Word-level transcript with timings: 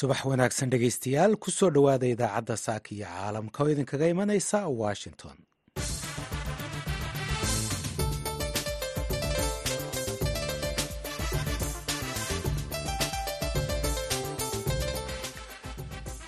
subax 0.00 0.20
wanaagsan 0.30 0.70
dhegaystayaal 0.74 1.32
ku 1.44 1.48
soo 1.58 1.70
dhowaada 1.76 2.06
idaacadda 2.14 2.56
saaka 2.66 2.88
iyo 2.96 3.06
caalamka 3.14 3.58
oo 3.62 3.70
idinkaga 3.74 4.06
imanaysa 4.14 4.58
washington. 4.82 5.36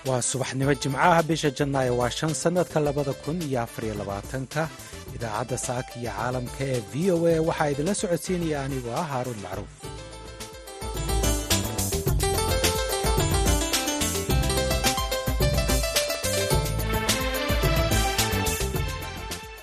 Waa 0.09 0.23
subaxnimo 0.31 0.75
jimcaha 0.83 1.23
bisha 1.29 1.51
janaayo 1.59 1.93
waa 2.01 2.11
shan 2.19 2.35
sannadka 2.43 2.79
labada 2.87 3.13
kun 3.23 3.39
iyo 3.49 3.59
afariyo 3.63 3.95
labaatanka. 4.01 4.63
Idaacadda 5.17 5.57
saaka 5.67 5.93
iyo 6.01 6.11
caalamka 6.17 6.63
ee 6.75 6.81
v 6.91 7.11
o 7.15 7.17
a 7.27 7.35
waxaa 7.49 7.71
idinla 7.73 7.95
socodsiinaya 8.01 8.59
anigoo 8.67 8.95
ah 9.03 9.07
haaruun 9.13 9.41
macruuf 9.45 9.73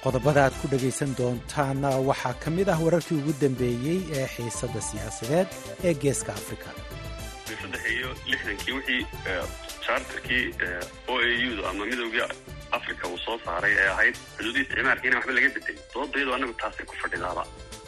qodobada 0.09 0.41
aad 0.45 0.55
ku 0.61 0.67
dhegaysan 0.73 1.11
doontaana 1.19 1.89
waxaa 2.09 2.33
ka 2.43 2.49
mid 2.57 2.67
ah 2.73 2.79
wararkii 2.85 3.17
ugu 3.21 3.33
dambeeyey 3.41 3.99
ee 4.19 4.27
xiisadda 4.35 4.81
siyaasadeed 4.89 5.47
ee 5.87 5.93
geeska 6.03 6.31
afrika. 6.39 6.69
Saddex 7.61 7.83
iyo 7.95 8.09
lixdankii 8.31 8.73
wixii 8.77 9.01
charterkii 9.85 10.45
o 11.11 11.13
a 11.25 11.29
u 11.49 11.51
da 11.57 11.63
ama 11.69 11.83
midowgii 11.91 12.25
africa 12.77 13.03
uu 13.11 13.17
soo 13.25 13.37
saaray 13.45 13.73
ee 13.81 13.89
ahayd 13.95 14.15
xuduudii 14.37 14.63
isticmaalkiina 14.65 15.15
waxba 15.19 15.33
laga 15.37 15.49
bedelay 15.55 15.77
doodayadu 15.93 16.31
annagu 16.35 16.53
taasay 16.61 16.85
ku 16.89 16.95
fadhidaaba. 17.01 17.43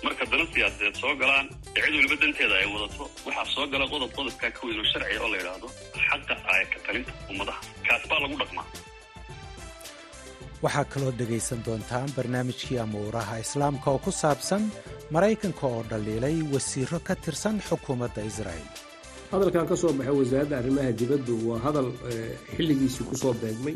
Marka 0.05 0.23
dana 0.31 0.45
siyaasadeed 0.53 0.95
soo 1.03 1.13
galaan 1.21 1.45
ee 1.77 1.81
waliba 1.95 2.15
danteeda 2.21 2.55
ay 2.61 2.67
wadato 2.75 3.03
waxaa 3.27 3.47
soo 3.55 3.65
gala 3.73 3.85
qodob 3.93 4.11
qodobkaa 4.17 4.51
ka 4.55 4.61
weyn 4.67 4.79
oo 4.83 4.87
sharciga 4.91 5.19
oo 5.25 5.29
la 5.33 5.37
yidhaahdo 5.41 5.67
xaqa 6.07 6.33
aayaka 6.51 6.77
talinta 6.85 7.11
ummadaha. 7.31 7.59
Kaas 7.87 8.03
baa 8.09 8.19
lagu 8.23 8.35
dhaqmaa 8.41 8.67
waxaa 10.63 10.85
kaloo 10.93 11.11
dhegaysan 11.19 11.59
doontaan 11.65 12.09
barnaamijkii 12.17 12.77
amuuraha 12.85 13.35
islaamka 13.45 13.87
oo 13.91 13.99
ku 14.05 14.11
saabsan 14.21 14.63
maraykanka 15.15 15.65
oo 15.67 15.81
dhaliilay 15.89 16.37
wasiiro 16.53 16.99
ka 17.07 17.13
tirsan 17.23 17.55
xukuumadda 17.67 18.21
israa'el 18.31 18.67
hadalkan 19.31 19.65
ka 19.71 19.75
soo 19.81 19.91
baxay 19.97 20.15
wasaaradda 20.21 20.55
arrimaha 20.61 20.91
dibaddu 21.01 21.33
waa 21.49 21.59
hadal 21.65 21.89
xilligiisii 22.55 23.05
ku 23.09 23.15
soo 23.21 23.33
beegmay. 23.41 23.75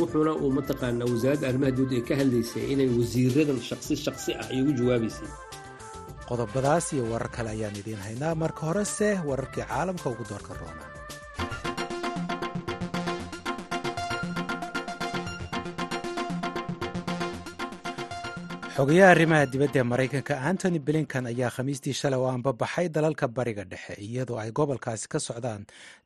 Wuxuuna 0.00 0.32
uu 0.42 0.50
mataqaanaa 0.58 1.08
wasaaradda 1.14 1.46
arrimaha 1.50 1.72
dibaddu 1.76 1.94
ay 1.98 2.04
ka 2.08 2.14
hadlaysay 2.20 2.64
inay 2.72 2.88
wasiiradan 2.98 3.58
shaqsi 3.68 3.94
shaqsi 4.04 4.30
ah 4.40 4.46
ay 4.52 4.58
ugu 4.62 4.72
jawaabaysay 4.78 5.28
qodobadaas 6.28 6.86
iyo 6.94 7.04
warar 7.12 7.30
kale 7.36 7.50
ayaan 7.56 7.76
idiin 7.80 8.00
haynaa. 8.06 8.34
Marka 8.42 8.62
horese 8.68 9.08
wararkii 9.28 9.64
caalamka 9.70 10.06
ugu 10.14 10.24
doorka 10.30 10.52
roona 10.60 10.84
xogayaha 18.76 19.10
arrimaha 19.14 19.46
dibadda 19.52 19.78
ee 19.80 19.82
maraykanka 19.92 20.34
antony 20.50 20.78
blinkan 20.86 21.24
ayaa 21.32 21.50
khamiistii 21.56 21.94
shalay 22.00 22.18
oo 22.20 22.28
aanbabaxay 22.32 22.86
dalalka 22.96 23.26
bariga 23.36 23.64
dhexe 23.72 23.94
iyadoo 24.06 24.38
ay 24.42 24.50
gobolkaasi 24.58 25.06
ka 25.12 25.18
socdaan 25.28 25.62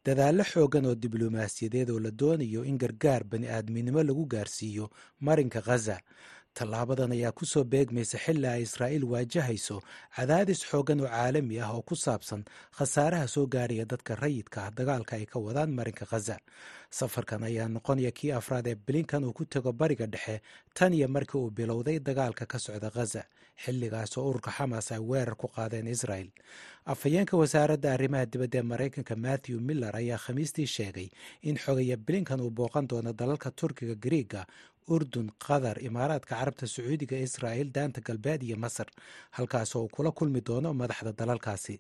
dadaallo 0.07 0.45
xoogan 0.53 0.85
oo 0.91 0.95
diblomaasiyadeed 1.05 1.89
oo 1.91 2.01
la 2.07 2.11
doonayo 2.21 2.61
in 2.71 2.77
gargaar 2.83 3.23
bani 3.31 3.47
aadminimo 3.49 4.03
lagu 4.09 4.25
gaarsiiyo 4.35 4.91
marinka 5.21 5.61
khaza 5.69 5.97
tallaabadan 6.59 7.13
ayaa 7.17 7.33
ku 7.39 7.45
soo 7.53 7.65
beegmaysa 7.73 8.19
xilli 8.25 8.47
ay 8.55 8.63
israa'iil 8.67 9.05
waajahayso 9.13 9.77
cadaadis 10.17 10.61
xoogan 10.71 11.01
oo 11.05 11.09
caalami 11.15 11.57
ah 11.65 11.71
oo 11.77 11.83
ku 11.89 11.95
saabsan 12.05 12.43
khasaaraha 12.79 13.27
soo 13.35 13.47
gaaraya 13.55 13.85
dadka 13.93 14.13
rayidka 14.23 14.59
ah 14.67 14.71
dagaalka 14.79 15.13
ay 15.19 15.27
ka 15.33 15.39
wadaan 15.47 15.71
marinka 15.79 16.05
khaza 16.13 16.37
safarkan 16.99 17.43
ayaa 17.49 17.69
noqonaya 17.75 18.11
kii 18.19 18.33
afraad 18.41 18.67
ee 18.67 18.75
blinkan 18.87 19.25
uu 19.29 19.33
ku 19.39 19.45
tego 19.53 19.73
bariga 19.81 20.07
dhexe 20.15 20.37
tan 20.77 20.93
iyo 20.99 21.09
markii 21.17 21.39
uu 21.43 21.51
bilowday 21.59 21.99
dagaalka 22.09 22.45
ka 22.53 22.59
socda 22.67 22.91
khaza 22.97 23.23
xilligaas 23.63 24.13
oo 24.19 24.25
ururka 24.31 24.51
xamaas 24.57 24.89
ay 24.95 24.99
weerar 25.11 25.37
ku 25.41 25.47
qaadeen 25.57 25.87
israel 25.95 26.29
afhayeenka 26.93 27.35
wasaaradda 27.43 27.89
arrimaha 27.97 28.27
dibadda 28.33 28.59
ee 28.59 28.63
maraykanka 28.73 29.15
matthew 29.27 29.57
miller 29.69 29.93
ayaa 30.01 30.19
khamiistii 30.25 30.67
sheegay 30.77 31.09
in 31.49 31.57
xogaya 31.65 31.97
blinkan 32.07 32.41
uu 32.41 32.51
booqan 32.59 32.87
doono 32.91 33.13
dalalka 33.21 33.51
turkiga 33.51 33.95
griiga 34.05 34.43
urdun 34.95 35.31
qatar 35.47 35.77
imaaraadka 35.89 36.35
carabta 36.37 36.67
sacuudiga 36.67 37.17
israa'il 37.27 37.71
daanta 37.77 38.01
galbeed 38.01 38.43
iyo 38.43 38.57
masar. 38.57 38.87
Halkaasoo 39.37 39.83
uu 39.85 39.89
kula 39.89 40.11
kulmi 40.11 40.41
doono 40.41 40.75
madaxda 40.75 41.13
dalalkaasi. 41.13 41.77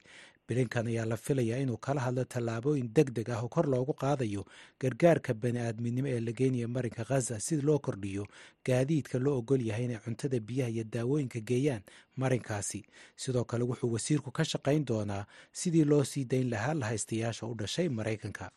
Bilinkan 0.49 0.87
ayaa 0.89 1.05
la 1.05 1.17
filayaa 1.17 1.59
inuu 1.61 1.77
kala 1.77 2.01
hadlo 2.01 2.25
tallaabooyin 2.25 2.89
deg 2.97 3.11
deg 3.17 3.29
ah 3.31 3.43
oo 3.45 3.49
kor 3.49 3.67
loogu 3.69 3.93
qaadayo 3.93 4.43
gargaarka 4.81 5.35
bani 5.35 5.59
aadminimo 5.61 6.09
ee 6.09 6.21
la 6.27 6.33
geenaya 6.33 6.69
marinka 6.69 7.05
khaza 7.05 7.37
si 7.47 7.61
loo 7.61 7.79
kordhiyo 7.79 8.25
gaadiidka 8.65 9.19
loo 9.25 9.37
ogol 9.41 9.61
yahay 9.69 9.85
inay 9.85 10.01
cuntada 10.05 10.41
biyaha 10.41 10.71
iyo 10.73 10.85
daawooyinka 10.85 11.41
geeyaan 11.49 11.83
marinkaasi. 12.17 12.81
Sidoo 13.17 13.45
kale 13.45 13.65
wuxuu 13.69 13.93
wasiirku 13.93 14.31
ka 14.33 14.45
shaqayn 14.45 14.85
doonaa 14.89 15.27
sidii 15.53 15.85
loo 15.85 16.05
sii 16.05 16.25
dayn 16.25 16.49
lahaa 16.51 16.75
lahaystayaasha 16.81 17.47
u 17.47 17.55
dhashay 17.55 17.89
maraykanka 17.89 18.49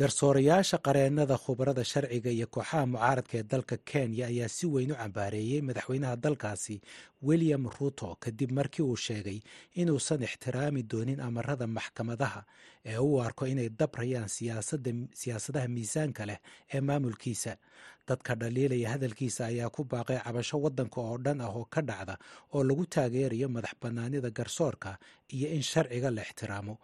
garsoorayaasha 0.00 0.78
qareennada 0.86 1.36
khubarada 1.44 1.84
sharciga 1.92 2.30
iyo 2.36 2.46
kooxaha 2.54 2.86
mucaaradka 2.92 3.34
ee 3.38 3.42
dalka 3.52 3.76
kenya 3.90 4.24
ayaa 4.32 4.48
si 4.56 4.64
weyn 4.74 4.92
u 4.92 4.94
cambaareeyey 5.00 5.60
madaxweynaha 5.68 6.16
dalkaasi 6.24 6.76
william 7.28 7.64
ruto 7.76 8.08
kadib 8.24 8.50
markii 8.58 8.82
uu 8.90 8.96
sheegay 9.06 9.38
inuusan 9.80 10.22
ixtiraami 10.28 10.82
doonin 10.90 11.20
amarada 11.28 11.66
maxkamadaha 11.76 12.40
ee 12.90 12.96
uu 13.06 13.20
arko 13.26 13.44
inay 13.52 13.68
dabrayaan 13.80 14.28
siyaasadaha 15.20 15.68
miisaanka 15.74 16.22
leh 16.30 16.38
ee 16.74 16.80
maamulkiisa. 16.88 17.52
Dadka 18.08 18.32
dhaliilaya 18.40 18.88
hadalkiisa 18.94 19.42
ayaa 19.52 19.68
ku 19.76 19.82
baaqay 19.92 20.18
cabasho 20.24 20.56
waddanka 20.64 20.98
oo 21.06 21.16
dhan 21.24 21.40
ah 21.44 21.52
oo 21.58 21.64
ka 21.74 21.80
dhacda 21.88 22.14
oo 22.54 22.60
lagu 22.68 22.84
taageerayo 22.94 23.48
madax 23.56 23.74
bannaanida 23.82 24.30
garsoorka 24.38 24.90
iyo 25.36 25.48
in 25.56 25.62
sharciga 25.62 26.10
la 26.10 26.22
ixtiraamo. 26.28 26.74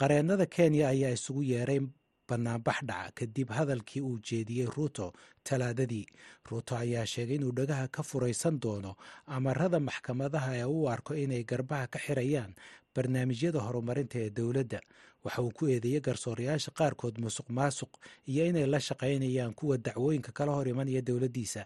Qareennada 0.00 0.46
kenya 0.54 0.88
ayaa 0.94 1.12
isugu 1.18 1.42
yeeray 1.52 1.80
banaanbax 2.30 2.78
dhaca 2.88 3.12
kadib 3.18 3.48
hadalkii 3.58 4.00
uu 4.08 4.18
jeediyey 4.28 4.66
ruuto 4.74 5.06
talaadadii. 5.46 6.06
Ruuto 6.50 6.72
ayaa 6.82 7.06
sheegay 7.12 7.36
inuu 7.38 7.52
dhagaha 7.58 7.86
ka 7.94 8.02
furaysan 8.08 8.56
doono 8.62 8.92
amarada 9.36 9.78
maxkamadaha 9.88 10.50
ee 10.60 10.64
uu 10.74 10.88
arko 10.94 11.12
inay 11.24 11.42
garbaha 11.50 11.86
ka 11.92 11.98
xirayaan 12.04 12.52
barnaamijyada 12.94 13.58
horumarinta 13.66 14.16
ee 14.24 14.30
dowladda. 14.38 14.80
Waxa 15.24 15.42
uu 15.44 15.52
ku 15.56 15.64
eedeeyey 15.72 16.00
garsoorayaasha 16.06 16.70
qaarkood 16.78 17.16
musuq 17.24 17.48
maasuq 17.58 17.92
iyo 18.30 18.42
inay 18.50 18.66
la 18.72 18.80
shaqaynayaan 18.86 19.52
kuwa 19.58 19.76
dacwooyinka 19.86 20.32
kala 20.38 20.52
hor 20.56 20.68
imanaya 20.72 21.02
dowladdiisa. 21.08 21.62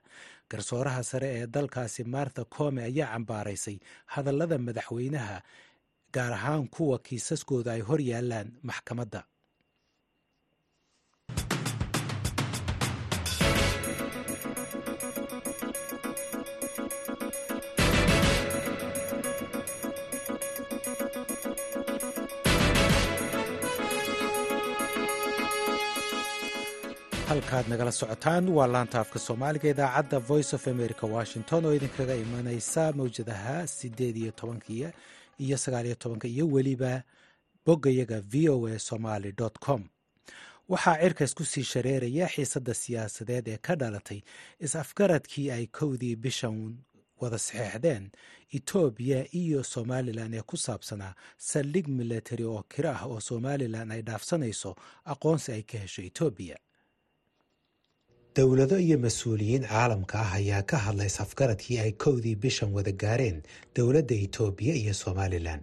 Garsooraha 0.51 1.03
sare 1.11 1.29
ee 1.39 1.47
dalkaasi 1.55 2.03
martha 2.15 2.43
come 2.57 2.81
ayaa 2.89 3.09
cambaaraysay 3.15 3.77
hadallada 4.13 4.59
madaxweynaha 4.67 5.37
gaar 6.15 6.33
ahaan 6.39 6.67
kuwa 6.75 6.99
kiisaskooda 7.07 7.71
ay 7.77 7.81
hor 7.89 8.01
yaalaan 8.11 8.49
maxkamadda 8.69 9.21
halkaad 27.35 27.69
nagala 27.69 27.93
socotaan 27.93 28.49
waa 28.49 28.67
laanta 28.67 29.01
afka 29.01 29.19
soomaaliga 29.19 29.69
idaacadda 29.71 30.19
voice 30.19 30.57
of 30.57 30.67
america 30.69 31.05
washington 31.17 31.65
oo 31.67 31.75
idinkaga 31.75 32.15
imanaysa 32.15 32.93
mawjadaha 32.93 33.67
sideed 33.67 34.17
iyo 34.17 34.31
tobankiyo 34.33 34.93
iyo 35.39 35.57
sagaaliyo 35.59 35.95
tobanka 35.95 36.29
iyo 36.29 36.47
weliba 36.49 37.03
boggayaga 37.67 38.21
v 38.21 38.49
o 38.49 38.67
a 38.67 38.79
somaly 38.79 39.33
com. 39.61 39.85
Waxaa 40.69 40.97
cirkaas 41.01 41.35
ku 41.35 41.45
sii 41.45 41.63
shareeraya 41.65 42.29
xiisadda 42.29 42.75
siyaasadeed 42.75 43.49
ee 43.49 43.57
ka 43.57 43.75
dhalatay 43.77 44.21
is-afgaradkii 44.61 45.51
ay 45.51 45.67
kowdii 45.67 46.17
bishan 46.17 46.77
wada 47.21 47.39
saxeexdeen 47.39 48.11
etoobiya 48.55 49.27
iyo 49.35 49.63
somalilan 49.65 50.35
ee 50.35 50.43
ku 50.43 50.57
saabsanaa 50.57 51.15
saldhig 51.39 51.89
milatari 51.89 52.45
oo 52.45 52.63
kiro 52.63 52.91
ah 52.91 53.07
oo 53.07 53.21
somalilan 53.21 53.91
ay 53.91 54.03
dhaafsanayso 54.03 54.77
aqoonsi 55.05 55.53
ay 55.53 55.63
ka 55.63 55.79
hesho 55.79 56.03
etoobiya 56.03 56.57
dowlado 58.37 58.79
iyo 58.79 58.99
mas'uuliyiin 58.99 59.63
caalamka 59.69 60.19
ah 60.21 60.33
ayaa 60.39 60.63
ka 60.71 60.77
hadlay 60.85 61.07
is-afgaradkii 61.07 61.79
ay 61.85 61.93
kowdii 61.93 62.35
bishan 62.43 62.73
wada 62.77 62.93
gaareen 62.93 63.43
dowladda 63.77 64.15
etoobiya 64.27 64.75
iyo 64.75 64.95
somalilan. 64.95 65.61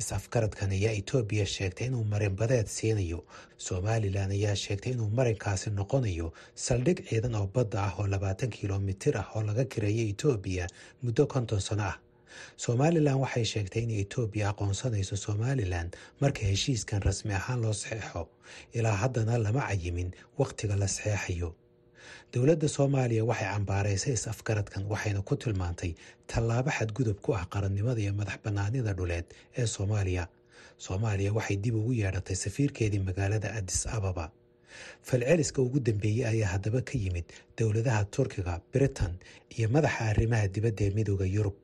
Is-afgaradkan 0.00 0.70
ayaa 0.76 0.92
etoobiya 1.00 1.46
sheegtay 1.46 1.86
inuu 1.86 2.04
marinbadeed 2.04 2.66
siinayo. 2.76 3.20
Somalilan 3.56 4.30
ayaa 4.36 4.56
sheegtay 4.64 4.92
inuu 4.92 5.08
marinkaasi 5.18 5.70
noqonayo 5.78 6.28
saldhig 6.54 6.98
ciidan 7.08 7.34
oo 7.34 7.46
badda 7.54 7.78
ah 7.88 7.94
oo 7.98 8.06
labaatan 8.06 8.50
kilomitir 8.50 9.14
ah 9.22 9.28
oo 9.36 9.42
laga 9.48 9.64
kireeyo 9.64 10.04
etoobiya 10.12 10.66
muddo 11.02 11.26
konton 11.26 11.60
sano 11.60 11.82
ah. 11.92 11.96
Somalilan 12.56 13.16
waxay 13.24 13.44
sheegtay 13.52 13.82
inay 13.86 14.00
etoobiya 14.04 14.46
aqoonsanayso 14.52 15.16
somalilan 15.16 15.88
marka 16.20 16.42
heshiiskan 16.50 17.00
rasmi 17.08 17.32
ahaan 17.40 17.60
loo 17.64 17.72
saxeexo 17.72 18.22
ilaa 18.76 18.96
haddana 19.02 19.38
lama 19.44 19.62
cayimin 19.68 20.10
wakhtiga 20.38 20.76
la 20.76 20.88
saxeexayo 20.88 21.50
dowladda 22.34 22.68
soomaaliya 22.76 23.24
waxay 23.30 23.48
cambaaraysay 23.54 24.12
is-afgaradkan 24.18 24.82
waxayna 24.92 25.20
ku 25.28 25.34
tilmaantay 25.42 25.92
tallaabo 26.30 26.70
xadgudub 26.78 27.18
ku 27.24 27.30
ah 27.40 27.44
qarannimada 27.52 28.00
iyo 28.04 28.12
madax 28.20 28.38
bannaanida 28.44 28.92
dhuleed 28.98 29.26
ee 29.58 29.66
soomaaliya. 29.76 30.24
Soomaaliya 30.86 31.30
waxay 31.38 31.56
dib 31.64 31.74
ugu 31.80 31.92
yeedhatay 32.02 32.36
safiirkeedii 32.44 33.02
magaalada 33.08 33.48
addis 33.58 33.86
ababa. 33.96 34.26
Falceliska 35.08 35.62
ugu 35.62 35.78
dambeeyey 35.80 36.24
ayaa 36.32 36.48
haddaba 36.54 36.80
ka 36.88 36.94
yimid 37.02 37.24
dowladaha 37.58 38.04
turkiga 38.14 38.60
britain 38.72 39.14
iyo 39.56 39.68
madaxa 39.74 40.00
arrimaha 40.10 40.48
dibadda 40.54 40.82
ee 40.86 40.90
midooda 40.98 41.26
yurub 41.36 41.54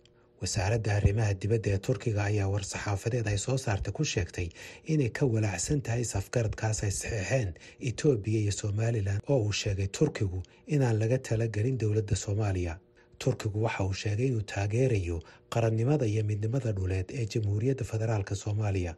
wasaaradda 0.40 0.90
arrimaha 0.98 1.34
dibadda 1.42 1.70
ee 1.74 1.78
turkiga 1.86 2.20
ayaa 2.30 2.48
war-saxaafadeed 2.52 3.26
ay 3.32 3.38
soo 3.46 3.56
saartay 3.64 3.92
ku 3.98 4.04
sheegtay 4.12 4.48
inay 4.92 5.08
ka 5.18 5.24
walaacsan 5.34 5.80
tahay 5.86 6.02
is-afgaradkaas 6.06 6.78
ay 6.86 6.90
saxeexeen 7.00 7.50
etoobiya 7.90 8.40
iyo 8.44 8.52
somalilan 8.62 9.18
oo 9.32 9.38
uu 9.46 9.52
sheegay 9.62 9.88
turkigu 9.98 10.40
inaan 10.74 10.96
laga 11.02 11.18
talagelin 11.28 11.78
dowladda 11.82 12.16
soomaaliya. 12.24 12.74
Turkigu 13.22 13.58
waxa 13.66 13.84
uu 13.84 13.92
sheegay 14.02 14.26
inuu 14.30 14.44
taageerayo 14.52 15.16
qarannimada 15.52 16.06
iyo 16.12 16.22
midnimada 16.30 16.70
dhuleed 16.78 17.08
ee 17.18 17.26
jamhuuriyadda 17.32 17.84
federaalk 17.92 18.30
soomaaliya 18.44 18.92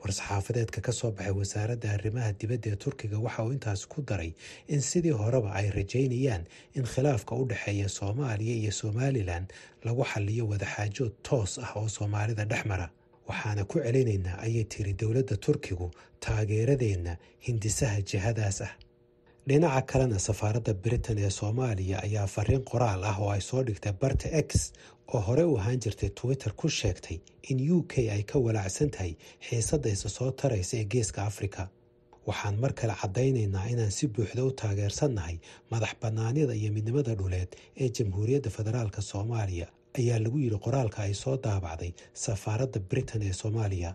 war-saxaafadeedka 0.00 0.80
ka 0.86 0.92
soo 0.92 1.10
baxay 1.10 1.32
wasaaradda 1.40 1.88
arrimaha 1.96 2.32
dibadda 2.40 2.70
ee 2.72 2.76
turkiga 2.84 3.18
waxa 3.26 3.42
uu 3.44 3.52
intaas 3.52 3.86
ku 3.92 4.02
daray 4.02 4.32
in 4.68 4.80
sidii 4.80 5.10
horeba 5.20 5.50
ay 5.60 5.70
rajaynayaan 5.70 6.44
in 6.74 6.84
khilaafka 6.92 7.34
u 7.34 7.44
dhexeeya 7.50 7.88
soomaaliya 7.88 8.54
iyo 8.62 8.72
somalilan 8.72 9.44
lagu 9.84 10.04
xaliyo 10.12 10.44
wadaxaajood 10.52 11.12
toos 11.22 11.58
ah 11.58 11.72
oo 11.76 11.88
soomaalida 11.88 12.44
dhex 12.44 12.64
mara. 12.66 12.86
Waxaana 13.28 13.64
ku 13.64 13.78
celinaynaa 13.84 14.38
ayay 14.46 14.64
tiri 14.64 14.92
dowladda 15.00 15.36
turkigu 15.36 15.90
taageeradeenna 16.20 17.16
hindisaha 17.46 18.00
jihadaas 18.10 18.60
ah 18.66 18.72
dhinaca 19.48 19.82
kalena 19.90 20.18
safaaradda 20.18 20.74
britain 20.84 21.18
ee 21.18 21.30
soomaaliya 21.38 21.98
ayaa 22.06 22.26
fariin 22.34 22.62
qoraal 22.70 23.02
ah 23.10 23.16
oo 23.22 23.30
ay 23.36 23.40
soo 23.50 23.62
dhigtay 23.68 23.92
barta 24.02 24.28
x 24.46 24.72
oo 25.14 25.20
hore 25.26 25.44
u 25.44 25.54
ahaan 25.60 25.78
jirtay 25.84 26.10
twitter 26.20 26.52
ku 26.60 26.68
sheegtay 26.78 27.18
in 27.50 27.58
u 27.76 27.82
k 27.90 28.10
ay 28.14 28.22
ka 28.30 28.36
walaacsan 28.46 28.90
tahay 28.94 29.12
xiisadda 29.48 29.88
isa 29.96 30.08
soo 30.16 30.30
taraysa 30.40 30.74
ee 30.80 30.84
geeska 30.92 31.20
afrika. 31.30 31.62
Waxaan 32.28 32.56
mar 32.62 32.72
kale 32.78 32.94
caddaynaynaa 33.02 33.66
inaan 33.72 33.90
si 33.98 34.06
buuxda 34.14 34.42
u 34.44 34.50
taageersannahay 34.60 35.36
madax 35.70 35.92
bannaanida 36.02 36.54
iyo 36.60 36.70
midnimada 36.76 37.14
dhuleed 37.20 37.48
ee 37.82 37.88
jamhuuriyadda 37.96 38.50
federaalk 38.56 38.96
soomaaliya 39.10 39.66
ayaa 39.98 40.18
lagu 40.24 40.38
yidhi 40.44 40.58
qoraalka 40.66 40.98
ay 41.06 41.14
soo 41.22 41.36
daabacday 41.46 41.92
safaaradda 42.24 42.80
britain 42.90 43.22
ee 43.28 43.32
soomaaliya 43.42 43.90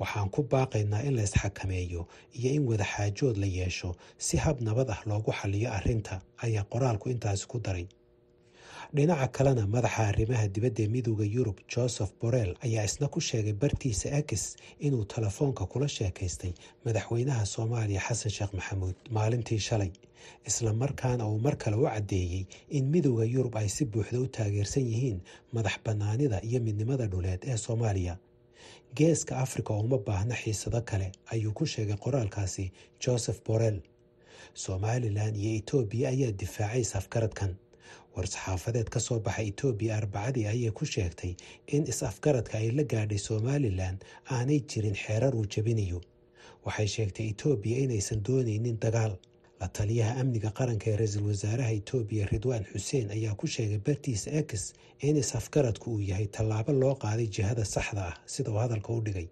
waxaan 0.00 0.28
ku 0.34 0.40
baaqaynaa 0.52 1.02
in 1.08 1.14
la 1.16 1.22
isxakameeyo 1.28 2.02
iyo 2.38 2.50
in 2.56 2.64
wadaxaajood 2.70 3.36
la 3.42 3.46
yeesho 3.58 3.90
si 4.26 4.36
hab 4.44 4.56
nabad 4.66 4.88
ah 4.94 5.00
loogu 5.08 5.32
xaliyo 5.40 5.68
arrinta 5.78 6.14
ayaa 6.44 6.64
qoraalku 6.72 7.06
intaasi 7.14 7.46
ku 7.52 7.58
daray. 7.66 7.86
Dhinaca 8.94 9.28
kalena 9.36 9.64
madaxa 9.74 10.02
arrimaha 10.10 10.46
dibadda 10.54 10.82
ee 10.84 10.88
midooda 10.94 11.24
yurub 11.34 11.58
joseph 11.72 12.12
borrell 12.20 12.52
ayaa 12.66 12.84
isna 12.88 13.06
ku 13.14 13.20
sheegay 13.28 13.52
bartiisa 13.62 14.08
akis 14.20 14.44
inuu 14.86 15.04
telefoonka 15.14 15.64
kula 15.72 15.88
sheekaystay 15.96 16.52
madaxweynaha 16.84 17.42
soomaaliya 17.54 18.00
xasan 18.06 18.30
sheekh 18.36 18.52
maxamuud 18.58 18.94
maalintii 19.16 19.58
shalay 19.68 19.90
isla 20.48 20.70
markaana 20.82 21.24
uu 21.30 21.38
mar 21.46 21.54
kale 21.62 21.76
u 21.76 21.84
caddeeyey 21.92 22.42
in 22.76 22.84
midooda 22.92 23.24
yurub 23.34 23.54
ay 23.60 23.68
si 23.76 23.84
buuxda 23.92 24.18
u 24.20 24.26
taageersan 24.36 24.84
yihiin 24.90 25.18
madax 25.54 25.76
bannaanida 25.86 26.38
iyo 26.48 26.58
midnimada 26.66 27.06
dhuleed 27.12 27.40
ee 27.50 27.56
soomaaliya 27.66 28.14
geeska 28.94 29.36
afrika 29.44 29.72
uma 29.74 29.98
baahna 29.98 30.34
xiisado 30.34 30.80
kale 30.90 31.12
ayuu 31.32 31.52
ku 31.52 31.66
sheegay 31.66 31.96
qoraalkaasi 31.96 32.70
joseph 33.00 33.40
borrell. 33.46 33.80
Somalilan 34.54 35.34
iyo 35.36 35.52
etoobiya 35.60 36.08
ayaa 36.14 36.32
difaacay 36.40 36.80
is-afgaradkan 36.86 37.52
war-saxaafadeed 38.14 38.88
ka 38.94 39.00
soo 39.00 39.18
baxay 39.20 39.48
etoobiya 39.50 39.96
arbacadii 39.96 40.46
ayay 40.46 40.70
ku 40.70 40.84
sheegtay 40.86 41.32
in 41.66 41.82
is-afgaradka 41.92 42.58
ay 42.58 42.70
la 42.70 42.84
gaadhay 42.92 43.18
somalilan 43.18 43.96
aanay 44.30 44.60
jirin 44.70 44.94
xeerar 44.94 45.34
uu 45.34 45.46
jebinayo. 45.46 46.00
Waxay 46.64 46.86
sheegtay 46.94 47.26
etoobiya 47.34 47.78
inaysan 47.84 48.22
doonaynin 48.26 48.78
dagaal 48.84 49.18
taliyaha 49.78 50.12
amniga 50.20 50.50
qaranka 50.58 50.86
ee 50.90 50.96
ra'iisul 51.00 51.26
wasaaraha 51.30 51.72
etoobiya 51.78 52.24
ridwaan 52.32 52.64
xuseen 52.72 53.06
ayaa 53.16 53.34
ku 53.40 53.46
sheegay 53.54 53.78
bartiisa 53.86 54.28
ex 54.40 54.50
in 55.08 55.16
is-afgaradku 55.22 55.86
uu 55.94 56.00
yahay 56.10 56.26
tallaabo 56.36 56.72
loo 56.82 56.94
qaaday 57.04 57.26
jihada 57.36 57.64
saxda 57.74 58.02
ah 58.10 58.16
sida 58.32 58.50
uu 58.50 58.60
hadalka 58.64 58.90
u 58.92 59.00
dhigay. 59.06 59.28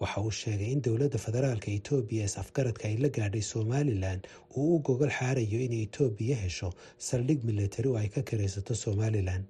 Waxa 0.00 0.20
uu 0.26 0.30
sheegay 0.40 0.70
in 0.74 0.80
dowladda 0.86 1.18
federaalka 1.26 1.68
etoobiya 1.78 2.24
is-afgaradka 2.28 2.84
ay 2.90 2.96
la 3.04 3.08
gaadhay 3.16 3.42
somalilan 3.52 4.20
uu 4.56 4.76
u 4.76 4.78
gogol 4.86 5.10
xaarayo 5.18 5.58
inay 5.66 5.82
etoobiya 5.88 6.36
hesho 6.44 6.68
saldhig 7.08 7.40
milatari 7.48 7.88
oo 7.92 7.96
ay 8.02 8.08
ka 8.14 8.22
karaysato 8.28 8.74
somalilan 8.84 9.42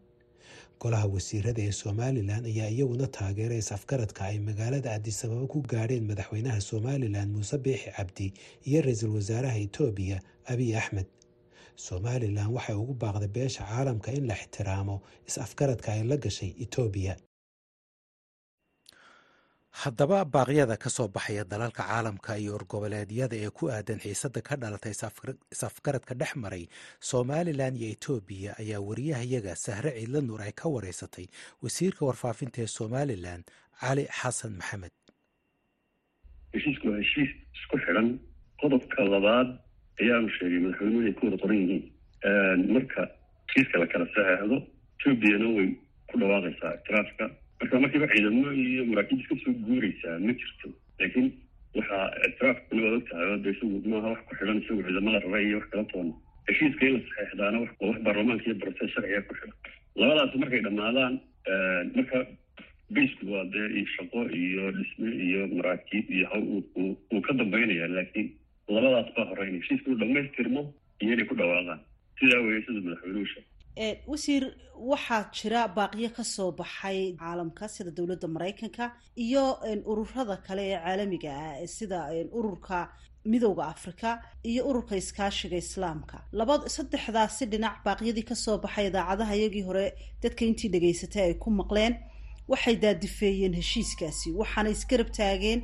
golaha 0.82 1.06
wasiirada 1.14 1.62
ee 1.68 1.72
somalilan 1.82 2.42
ayaa 2.50 2.68
iyaguna 2.74 3.06
taageeray 3.16 3.58
is-afgaradka 3.64 4.20
ay 4.30 4.36
magaalada 4.48 4.88
adisababa 4.98 5.46
ku 5.52 5.58
gaadheen 5.72 6.04
madaxweynaha 6.10 6.60
somalilan 6.70 7.28
muuse 7.34 7.56
biixi 7.64 7.90
cabdi 7.96 8.26
iyo 8.68 8.78
ra'iisul 8.86 9.12
wasaaraha 9.18 9.58
etoobiya 9.66 10.18
abiy 10.52 10.72
axmed. 10.80 11.06
Somalilan 11.86 12.48
waxay 12.56 12.76
ugu 12.82 12.94
baaqday 13.02 13.28
beesha 13.36 13.62
caalamka 13.70 14.10
in 14.18 14.24
la 14.30 14.34
ixtiraamo 14.42 14.96
is-afgaradka 15.28 15.88
ay 15.94 16.02
la 16.10 16.16
gashay 16.24 16.50
etoobiya 16.64 17.14
haddaba 19.82 20.18
baaqyada 20.34 20.76
ka 20.78 20.88
soo 20.90 21.08
baxaya 21.08 21.44
dalalka 21.44 21.82
caalamka 21.88 22.38
iyo 22.38 22.54
orgoboleedyada 22.58 23.36
ee 23.44 23.50
ku 23.58 23.64
aadan 23.74 23.98
xiisadda 24.04 24.40
ka 24.48 24.54
dhalatay 24.62 24.92
is-afgaradka 25.54 26.14
dhex 26.20 26.32
maray 26.42 26.64
somalilan 27.10 27.74
iyo 27.76 27.88
etoobiya 27.94 28.50
ayaa 28.62 28.80
wariyahayaga 28.88 29.52
sahre 29.64 29.90
ciidla 29.98 30.20
nuur 30.22 30.40
ay 30.46 30.52
ka 30.60 30.66
wareysatay 30.74 31.26
wasiirka 31.62 32.06
warfaafinta 32.08 32.58
ee 32.64 32.70
somalilan 32.78 33.40
cali 33.80 34.04
xasan 34.18 34.52
maxamed. 34.60 34.94
Heshiisku 36.54 36.84
waa 36.90 36.98
heshiis 37.02 37.30
isku 37.58 37.76
xidhan 37.84 38.08
qodobka 38.62 39.00
labaad 39.14 39.48
ayaanu 40.02 40.28
sheegay 40.38 40.60
madaxweynuhu 40.64 41.00
inay 41.02 41.14
ku 41.18 41.22
wada 41.26 41.36
qoran 41.42 41.58
yihiin 41.62 42.60
marka 42.74 43.02
heshiiska 43.48 43.76
la 43.82 43.86
kala 43.92 44.06
saxeexdo 44.14 44.56
etoobiyana 44.98 45.46
way 45.56 45.68
ku 46.08 46.14
dhawaaqaysaa 46.22 46.72
ictiraafka 46.78 47.24
marka 47.60 47.80
markiiba 47.84 48.08
ciidamo 48.12 48.52
iyo 48.52 48.82
maraakiib 48.90 49.20
iska 49.24 49.34
soo 49.44 49.54
guuraysaa 49.66 50.18
ma 50.26 50.32
jirto 50.40 50.68
laakiin 51.00 51.28
waxaa 51.76 52.04
ictiraafkuna 52.28 52.82
waad 52.84 52.94
og 52.98 53.04
tahay 53.10 53.26
oo 53.32 53.38
de 53.44 53.50
isagu 53.54 53.76
maaha 53.92 54.08
wax 54.14 54.20
ku 54.28 54.32
xidhan 54.38 54.58
isagu 54.62 54.82
ciidamada 54.88 55.18
rare 55.24 55.40
iyo 55.48 55.56
wax 55.60 55.68
kala 55.72 55.84
toona 55.92 56.14
heshiiska 56.48 56.82
in 56.88 56.94
la 56.96 57.00
saxeexdaana 57.08 57.58
waa 57.64 57.88
wax 57.90 57.98
baarlamaanka 58.06 58.44
iyo 58.48 58.56
barase 58.62 58.84
sharciga 58.94 59.22
ku 59.28 59.34
xidhan 59.38 59.54
labadaas 60.00 60.34
markay 60.42 60.60
dhammaadaan 60.66 61.14
marka 61.96 62.18
baysku 62.96 63.24
waa 63.34 63.44
dee 63.54 63.84
shaqo 63.96 64.20
iyo 64.44 64.64
dhisme 64.78 65.08
iyo 65.28 65.40
maraakiib 65.58 66.06
iyo 66.16 66.26
haw 66.32 66.42
uu 66.80 67.20
ka 67.26 67.32
dambaynaya 67.40 67.88
laakiin 67.96 68.28
labadaas 68.76 69.08
baa 69.16 69.26
horeyn 69.30 69.56
heshiiska 69.60 69.90
uu 69.90 69.98
dhamaystirmo 70.02 70.62
iyo 71.02 71.12
inay 71.16 71.26
ku 71.30 71.34
dhawaaqaan 71.40 71.80
sidaa 72.20 72.40
weeye 72.46 72.62
sida 72.66 72.80
madaxweynuhu 72.86 73.26
sheegay 73.32 73.50
wasiir 74.06 74.44
waxaa 74.90 75.30
jira 75.32 75.68
baaqiyo 75.76 76.10
ka 76.16 76.24
soo 76.24 76.50
baxay 76.52 77.16
caalamka 77.18 77.68
sida 77.68 77.90
dowladda 77.90 78.28
maraykanka 78.28 78.92
iyo 79.16 79.44
ururada 79.90 80.36
kale 80.46 80.62
ee 80.72 80.78
caalamiga 80.84 81.30
ah 81.32 81.66
sida 81.66 81.98
ururka 82.38 82.78
midowda 83.32 83.64
afrika 83.74 84.22
iyo 84.44 84.62
ururka 84.68 84.96
iskaashiga 84.96 85.56
islaamka. 85.56 86.16
Laba 86.32 86.54
saddexdaasi 86.76 87.44
dhinac 87.52 87.76
baaqyadii 87.84 88.24
ka 88.30 88.34
soo 88.34 88.58
baxay 88.64 88.86
idaacadaha 88.90 89.34
iyagii 89.36 89.62
hore 89.68 89.86
dadka 90.22 90.42
intii 90.44 90.68
dhegaysatay 90.74 91.22
ay 91.28 91.34
ku 91.42 91.50
maqleen 91.50 91.94
waxay 92.48 92.76
daadifeeyeen 92.84 93.54
heshiiskaasi 93.60 94.28
waxaana 94.40 94.70
isgarab 94.76 95.10
taageen 95.18 95.60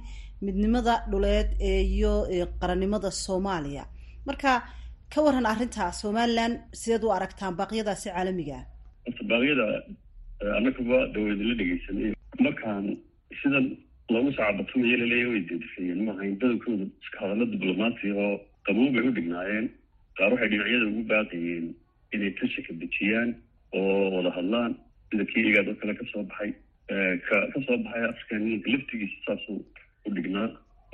midnimada 0.47 0.95
dhuleed 1.11 1.49
iyo 1.61 2.13
qarannimada 2.61 3.11
soomaaliya. 3.11 3.85
Marka 4.27 4.51
ka 5.13 5.21
waran 5.27 5.47
arrintaa 5.53 5.91
somalilan 6.03 6.53
sideed 6.81 7.03
u 7.07 7.11
aragtaan 7.17 7.55
baaqyadaasi 7.61 8.09
caalamiga 8.15 8.57
ah. 8.61 8.65
Horta 9.07 9.23
baaqyada 9.33 9.67
annagaba 10.59 10.99
dawlada 11.15 11.45
la 11.51 11.55
dhegeysanay. 11.61 12.11
Markaan 12.47 12.85
sidan 13.41 13.67
loogu 14.15 14.31
sacabatumayo 14.39 14.97
laleeya 15.03 15.27
way 15.33 15.41
deedifeeyeen 15.51 16.01
maahayn 16.09 16.35
badankooda 16.43 16.85
iska 17.03 17.17
hadallo 17.23 17.45
diblomaati 17.55 18.07
oo 18.25 18.31
qabow 18.67 18.87
bay 18.95 19.03
u 19.09 19.13
dhignaayeen. 19.19 19.67
Qaar 20.19 20.31
waxay 20.33 20.49
dhinacyada 20.53 20.87
ugu 20.91 21.03
baaqayeen 21.13 21.67
inay 22.15 22.33
tashika 22.41 22.73
dejiyaan 22.83 23.31
oo 23.79 24.05
wada 24.17 24.31
hadlaan. 24.39 24.73
Sida 25.11 25.25
kenigaad 25.33 25.67
oo 25.73 25.77
kale 25.81 25.93
ka 26.01 26.05
soo 26.13 26.23
baxay 26.31 26.51
ka 27.29 27.37
ka 27.53 27.59
soo 27.67 27.77
baxay 27.85 28.03
african 28.13 28.41
unionka 28.47 28.69
laftigiisa 28.75 29.19
saasuu 29.27 29.59
u 30.07 30.09
dhignaa. 30.17 30.49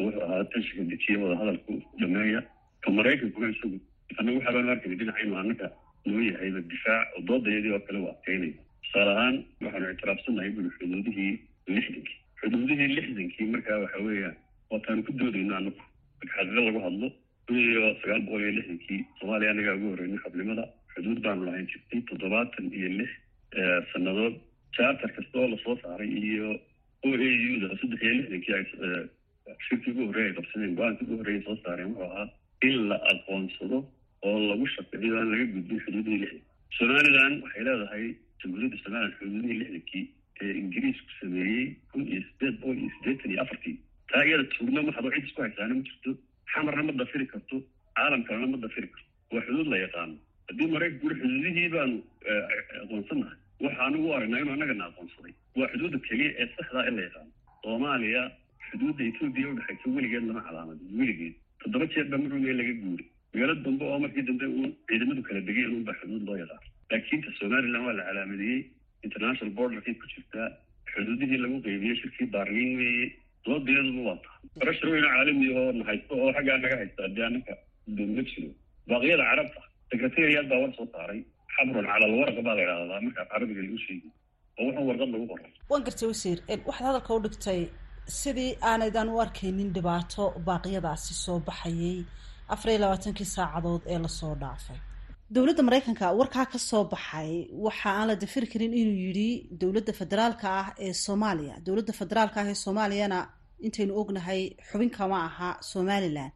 Wuxuu 0.05 0.23
ahaa 0.27 0.45
tashika 0.53 0.83
dejiya 0.91 1.19
wada 1.25 1.37
hadalku 1.41 1.73
dhameeya. 2.01 2.41
Ka 2.83 2.89
maraykankuna 2.99 3.49
isagu 3.55 3.79
annagu 4.19 4.39
waxaa 4.39 4.55
baan 4.57 4.69
arkayna 4.75 4.97
dhinaca 5.01 5.23
inuu 5.25 5.39
annaga 5.43 5.69
noo 6.11 6.23
yahayba 6.31 6.61
difaac 6.73 7.07
oo 7.17 7.23
doodayadii 7.29 7.73
oo 7.77 7.83
kale 7.87 7.99
u 8.05 8.09
adkeynaya 8.13 8.55
tusaale 8.85 9.11
ahaan 9.17 9.37
waxaanu 9.65 9.91
ictiraafsannahay 9.95 10.51
buli 10.57 10.71
xuduudihii 10.79 11.33
lixdankii 11.75 12.17
xuduudihii 12.41 12.89
lixdankii 12.97 13.47
markaa 13.55 13.79
waxa 13.85 13.99
weeyaan 14.09 14.37
waataanu 14.71 15.03
ku 15.09 15.13
doodayno 15.21 15.55
anagu 15.61 15.81
marka 16.19 16.35
xaqiiqo 16.37 16.63
lagu 16.69 16.81
hadlo 16.87 17.09
iyo 17.63 17.83
sagaal 18.03 18.23
boqol 18.29 18.43
iyo 18.47 18.53
lixdankii 18.59 19.01
soomaaliya 19.19 19.51
anagaa 19.55 19.75
ugu 19.79 19.89
horreynay 19.93 20.21
xubnimada 20.25 20.65
xuduud 20.95 21.19
baanu 21.27 21.43
lahayn 21.49 21.67
jirtay 21.73 22.01
toddobaatan 22.11 22.67
iyo 22.79 22.89
lix 23.01 23.11
sannadood. 23.93 24.35
Charter 24.77 25.11
kasta 25.17 25.39
oo 25.41 25.49
la 25.53 25.57
soo 25.65 25.75
saaray 25.83 26.09
iyo 26.31 26.49
o 27.05 27.09
a 27.27 27.29
u 27.55 27.57
da 27.63 27.69
saddex 27.81 28.01
iyo 28.07 28.15
lixdankii 28.19 28.55
ay 28.59 28.65
shirkii 29.67 29.93
ugu 29.93 30.03
horreeya 30.09 30.29
ay 30.31 30.35
qabsadeen 30.39 30.75
go'aankii 30.81 31.07
ugu 31.07 31.17
horreeya 31.21 31.43
soo 31.47 31.57
saareen 31.65 31.91
wuxuu 31.93 32.09
ahaa 32.11 32.27
in 32.69 32.77
la 32.91 32.97
aqoonsado 33.13 33.79
oo 34.29 34.37
lagu 34.51 34.67
shaqeeyo 34.75 35.15
laga 35.33 35.45
gudbin 35.55 35.81
xuduudihii 35.87 36.21
lixdan 36.23 36.43
somalilan 36.79 37.33
waxay 37.45 37.63
leedahay 37.69 38.05
jamhuuriyadda 38.43 38.79
somalilan 38.85 39.13
xuduudihii 39.19 39.59
lixdankii 39.63 40.05
ee 40.45 40.53
ingiriisku 40.63 41.11
sameeyey 41.21 41.67
kun 41.93 42.03
iyo 42.13 42.21
sideed 42.29 42.55
boqol 42.63 42.79
iyo 42.83 42.91
siddeetan 42.97 43.31
iyo 43.35 43.41
afartii 43.45 43.77
taa 44.13 44.25
iyada 44.29 44.45
tuugna 44.55 44.83
maxadoo 44.89 45.13
cid 45.17 45.25
isku 45.29 45.41
haysaana 45.47 45.75
ma 45.79 45.83
jirto 45.89 46.11
xamarna 46.55 46.83
ma 46.89 46.93
dafiri 47.03 47.27
karto 47.35 47.57
caalam 47.99 48.23
kalena 48.29 48.49
ma 48.55 48.59
dafiri 48.67 48.89
karto 48.95 49.11
waa 49.37 49.45
xuduud 49.49 49.69
la 49.75 49.79
yaqaano 49.85 50.17
haddii 50.49 50.69
maraykanku 50.75 51.07
uri 51.11 51.17
xuduudihii 51.23 51.69
baanu 51.77 51.97
aqoonsannahay 52.83 53.39
waxaanu 53.67 53.97
u 54.07 54.13
aragnaa 54.17 54.41
inuu 54.43 54.55
annagana 54.57 54.85
aqoonsaday 54.91 55.35
waa 55.61 55.69
xuduudda 55.73 55.99
keliya 56.09 56.31
ee 56.43 56.49
saxdaa 56.59 56.85
in 56.91 56.97
la 56.99 57.03
yaqaano 57.09 57.31
soomaaliya 57.65 58.23
xuduudda 58.69 59.03
etoobiya 59.11 59.49
udhexaysa 59.53 59.95
weligeed 59.97 60.25
lama 60.31 60.43
calaamadin 60.49 60.89
weligeed 61.01 61.35
toddoba 61.63 61.87
jeer 61.95 62.07
baa 62.13 62.21
marwey 62.25 62.55
laga 62.61 62.75
guuray 62.83 63.07
magaalo 63.37 63.55
dambe 63.67 63.85
oo 63.93 63.99
markii 64.05 64.25
dambe 64.29 64.47
uun 64.57 64.71
ciidamadu 64.89 65.23
kala 65.29 65.41
degeen 65.49 65.73
unbaa 65.79 65.97
xuduud 66.01 66.23
loo 66.29 66.37
yaqaan. 66.43 66.63
Laakiin 66.91 67.21
ta 67.25 67.31
somalilan 67.41 67.83
waa 67.87 67.95
la 67.99 68.03
calaamadiyey 68.09 68.61
international 69.07 69.51
borderkay 69.59 69.95
ku 70.01 70.07
jirtaa 70.13 70.49
xuduudihii 70.93 71.41
lagu 71.45 71.57
qeybiyey 71.67 71.97
shirkii 72.01 72.29
baarliin 72.35 72.73
weeye. 72.81 73.07
Doodayaduba 73.47 74.03
waa 74.09 74.19
taha 74.25 74.37
barashar 74.61 74.89
weyno 74.93 75.09
caalami 75.15 75.47
oo 75.59 75.69
na 75.79 75.83
haysto 75.89 76.13
oo 76.23 76.31
xaggaa 76.37 76.59
naga 76.63 76.77
haysta 76.83 77.01
haddii 77.07 77.25
anaka 77.31 77.53
doonma 77.97 78.23
jiro 78.31 78.51
baaqyada 78.91 79.25
carabta 79.31 79.61
secretariyaad 79.91 80.47
baa 80.53 80.61
war 80.63 80.73
soo 80.79 80.87
saaray. 80.95 81.21
Xabrun 81.55 81.87
cala 81.91 82.05
alwarqa 82.11 82.41
baa 82.47 82.55
la 82.59 82.63
idhahdaa 82.67 83.01
markaa 83.07 83.27
carabiga 83.33 83.61
lagu 83.67 83.79
sheegi 83.87 84.09
oo 84.61 84.65
wuxuu 84.67 84.87
warqad 84.91 85.09
lagu 85.15 85.27
qoray. 85.33 85.51
Waan 85.71 85.83
gartay 85.87 86.09
wasiir 86.13 86.39
waxaad 86.69 86.87
hadalka 86.89 87.11
u 87.17 87.21
dhigtay 87.27 87.61
sidii 88.21 88.51
aanaydan 88.71 89.09
u 89.15 89.21
arkaynin 89.25 89.71
dhibaato 89.77 90.25
baaqyadaasi 90.49 91.13
soo 91.25 91.39
baxayay 91.49 91.99
afar 92.55 92.69
iyo 92.73 92.79
labaatankii 92.85 93.29
saacadood 93.37 93.83
ee 93.93 93.99
la 94.05 94.09
soo 94.19 94.35
dhaafay. 94.43 94.79
Dowladda 95.35 95.63
maraykanka 95.69 96.07
warkaa 96.21 96.47
ka 96.53 96.59
soo 96.69 96.85
baxay 96.93 97.31
waxa 97.67 97.89
aan 97.99 98.07
la 98.11 98.15
dafiri 98.23 98.47
karin 98.53 98.73
inuu 98.81 98.99
yidhi 99.07 99.29
dowladda 99.61 99.93
federaalka 100.01 100.47
ah 100.61 100.69
ee 100.87 100.93
soomaaliya. 101.05 101.55
Dowladda 101.67 101.93
federaalka 102.01 102.39
ah 102.43 102.49
ee 102.53 102.57
soomaaliyana 102.65 103.19
intaynu 103.67 103.93
ognahay 104.01 104.43
xubin 104.69 104.91
kama 104.97 105.17
aha 105.29 105.49
somalilan 105.73 106.31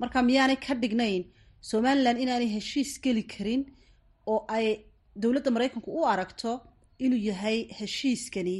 marka 0.00 0.18
miyaanay 0.28 0.58
ka 0.66 0.72
dhignayn 0.82 1.22
somalilan 1.70 2.16
inaanay 2.22 2.48
heshiis 2.56 2.92
geli 3.04 3.22
karin 3.34 3.62
oo 4.32 4.40
ay 4.56 4.66
dowladda 5.22 5.50
maraykanku 5.56 5.88
u 5.98 6.00
aragto 6.12 6.50
inuu 7.04 7.20
yahay 7.30 7.58
heshiiskani 7.78 8.56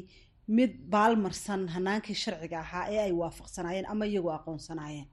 mid 0.56 0.72
baalmarsan 0.92 1.60
hanaankii 1.74 2.16
sharciga 2.22 2.58
ahaa 2.64 2.84
ee 2.94 3.00
ay 3.06 3.12
waafaqsanaayeen 3.20 3.86
ama 3.92 4.04
iyagoo 4.10 4.32
aqoonsanaayeen 4.38 5.06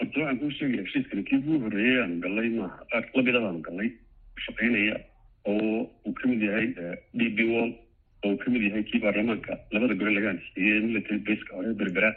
waxaan 0.00 0.38
kuu 0.40 0.50
sheegaya 0.58 0.82
heshiiskani 0.86 1.22
kii 1.28 1.38
ugu 1.42 1.58
horreeyey 1.64 1.98
aanu 2.02 2.16
gallay 2.24 2.48
maaha 2.58 3.00
lamida 3.16 3.40
baanu 3.44 3.60
gallay 3.68 3.88
shaqaynaya 4.44 4.96
oo 5.44 5.80
uu 6.06 6.12
ka 6.20 6.28
mid 6.30 6.42
yahay 6.48 6.66
d 7.18 7.28
b 7.36 7.38
wall 7.52 7.70
oo 8.24 8.30
uu 8.32 8.38
ka 8.42 8.50
mid 8.54 8.62
yahay 8.68 8.82
kii 8.90 9.00
baarlamaanka 9.04 9.58
labada 9.74 9.94
gole 10.00 10.12
laga 10.16 10.30
ansiiyey 10.34 10.80
military 10.88 11.18
baska 11.28 11.56
hore 11.58 11.74
berbera 11.82 12.10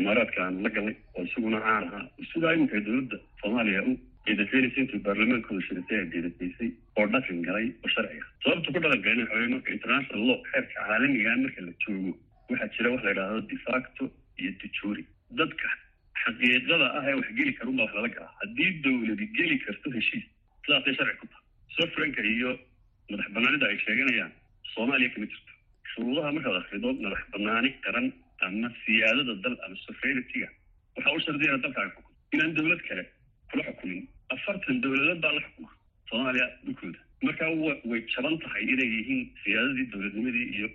imaaraadka 0.00 0.44
aanu 0.46 0.62
la 0.66 0.70
gallay 0.76 0.96
oo 1.16 1.24
isaguna 1.30 1.60
caan 1.66 1.84
ahaa 1.88 2.04
sidaa 2.32 2.54
iminka 2.58 2.84
dowladda 2.88 3.18
soomaaliya 3.42 3.82
u 3.90 3.92
eedafaynaysa 4.30 4.80
intuu 4.84 5.02
baarlamaankooda 5.08 5.66
shirisay 5.68 5.98
ay 6.02 6.08
deedafaysay 6.14 6.70
oo 6.98 7.06
dhaqan 7.16 7.42
galay 7.48 7.66
oo 7.84 7.92
sharciga 7.96 8.26
sababta 8.44 8.72
ku 8.74 8.78
dhaqan 8.86 9.04
galan 9.06 9.22
waxa 9.26 9.38
weye 9.42 9.52
marka 9.56 9.76
international 9.78 10.26
law 10.30 10.38
xeerka 10.52 10.74
caalamiga 10.88 11.36
marka 11.44 11.66
la 11.68 11.72
joogo 11.84 12.12
waxaa 12.52 12.70
jira 12.76 12.92
wax 12.94 13.02
la 13.06 13.12
yidhaahdo 13.14 13.40
defacto 13.54 14.04
iyo 14.42 14.52
dejuri 14.64 15.04
dadka 15.40 15.68
xaqiiqada 16.22 16.86
ah 16.98 17.04
ee 17.10 17.14
wax 17.20 17.28
geli 17.38 17.52
kara 17.58 17.68
unbaa 17.72 17.84
wax 17.86 17.94
lala 17.98 18.08
galaa 18.16 18.32
haddii 18.40 18.70
dowladi 18.84 19.26
geli 19.38 19.56
karto 19.64 19.88
heshiis. 19.96 20.26
Sidaasay 20.64 20.94
sharci 20.98 21.16
ku 21.20 21.26
tahay. 21.30 21.44
Sofranka 21.76 22.22
iyo 22.34 22.50
madax 23.10 23.28
banaanida 23.36 23.66
ay 23.72 23.78
sheeganayaan 23.84 24.32
soomaaliya 24.74 25.10
kama 25.14 25.26
jirto. 25.32 25.52
Shuruudaha 25.92 26.32
markaad 26.36 26.56
akrido 26.62 26.88
madax 27.04 27.22
banaani 27.34 27.70
qaran 27.86 28.06
ama 28.46 28.68
siyaadada 28.84 29.34
dal 29.44 29.56
ama 29.66 29.76
sovereignity-ga 29.86 30.48
waxaa 30.96 31.14
u 31.16 31.20
shardiyana 31.26 31.58
dalkaaga 31.64 31.90
xukum 31.96 32.14
inaan 32.34 32.52
dowlad 32.58 32.82
kale 32.88 33.04
kula 33.50 33.62
xukumin 33.68 34.00
afartan 34.34 34.76
dowladood 34.84 35.20
baa 35.24 35.32
la 35.36 35.40
xukuma 35.46 35.70
soomaaliya 36.10 36.46
dhulkooda. 36.64 37.00
Marka 37.26 37.44
way 37.90 38.00
jaban 38.14 38.34
tahay 38.44 38.62
inay 38.74 38.88
yihiin 38.96 39.22
siyaadadii 39.44 39.86
dowladnimadii 39.92 40.46
iyo 40.58 40.68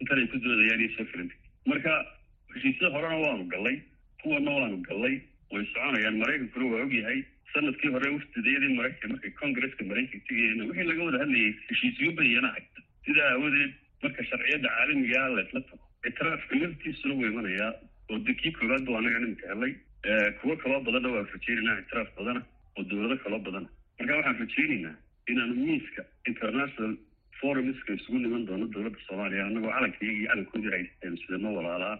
intan 0.00 0.18
ay 0.22 0.26
ku 0.32 0.36
doodayaan 0.44 0.80
iyo 0.84 0.90
sovereignty 0.98 1.36
marka 1.70 1.92
heshiisyada 2.54 2.92
horena 2.96 3.16
waanu 3.24 3.44
gallay 3.54 3.76
kuwana 4.22 4.50
waanu 4.58 4.76
gallay 4.88 5.16
way 5.52 5.64
soconayaan 5.72 6.16
maraykankuna 6.22 6.66
waa 6.74 6.82
ogyahay 6.86 7.18
sannadkii 7.52 7.90
hore 7.94 8.08
wafdidayadii 8.16 8.72
maraykanka 8.78 9.08
markay 9.14 9.32
congresska 9.42 9.84
maraykanka 9.90 10.26
tegayeen 10.28 10.62
wixii 10.68 10.88
laga 10.90 11.02
wada 11.08 11.18
hadlayay 11.24 11.52
heshiisyo 11.68 12.12
bayana 12.20 12.48
haysta 12.56 12.80
sidaa 13.06 13.28
aawadeed 13.34 13.72
marka 14.02 14.24
sharciyadda 14.30 14.68
caalamigaa 14.76 15.28
laysla 15.36 15.60
tago 15.68 15.84
ictiraafka 16.08 16.56
laftiisuna 16.62 17.14
wuu 17.18 17.28
imanayaa 17.32 17.70
oo 18.12 18.18
de 18.26 18.32
kii 18.40 18.52
koowaad 18.58 18.84
buu 18.88 18.96
anaga 19.00 19.18
nimanka 19.24 19.46
helay 19.52 19.72
kuwo 20.40 20.56
kaloo 20.62 20.80
badanna 20.88 21.08
waan 21.14 21.28
rajaynaynaa 21.34 21.78
ictiraaf 21.82 22.10
badana 22.18 22.42
oo 22.78 22.84
dowlado 22.90 23.16
kaloo 23.24 23.40
badana 23.48 23.68
marka 23.98 24.16
waxaan 24.18 24.38
rajaynaynaa 24.44 24.94
inaanu 25.32 25.54
miiska 25.66 26.02
international 26.30 26.92
forumska 27.40 27.92
isugu 27.98 28.18
niman 28.24 28.46
doono 28.48 28.66
dowladda 28.74 29.00
soomaaliya 29.08 29.46
anagoo 29.50 29.72
calankaiyagii 29.76 30.26
calankoodii 30.30 30.72
haysteen 30.76 31.16
sidano 31.22 31.54
walaalaa 31.58 31.96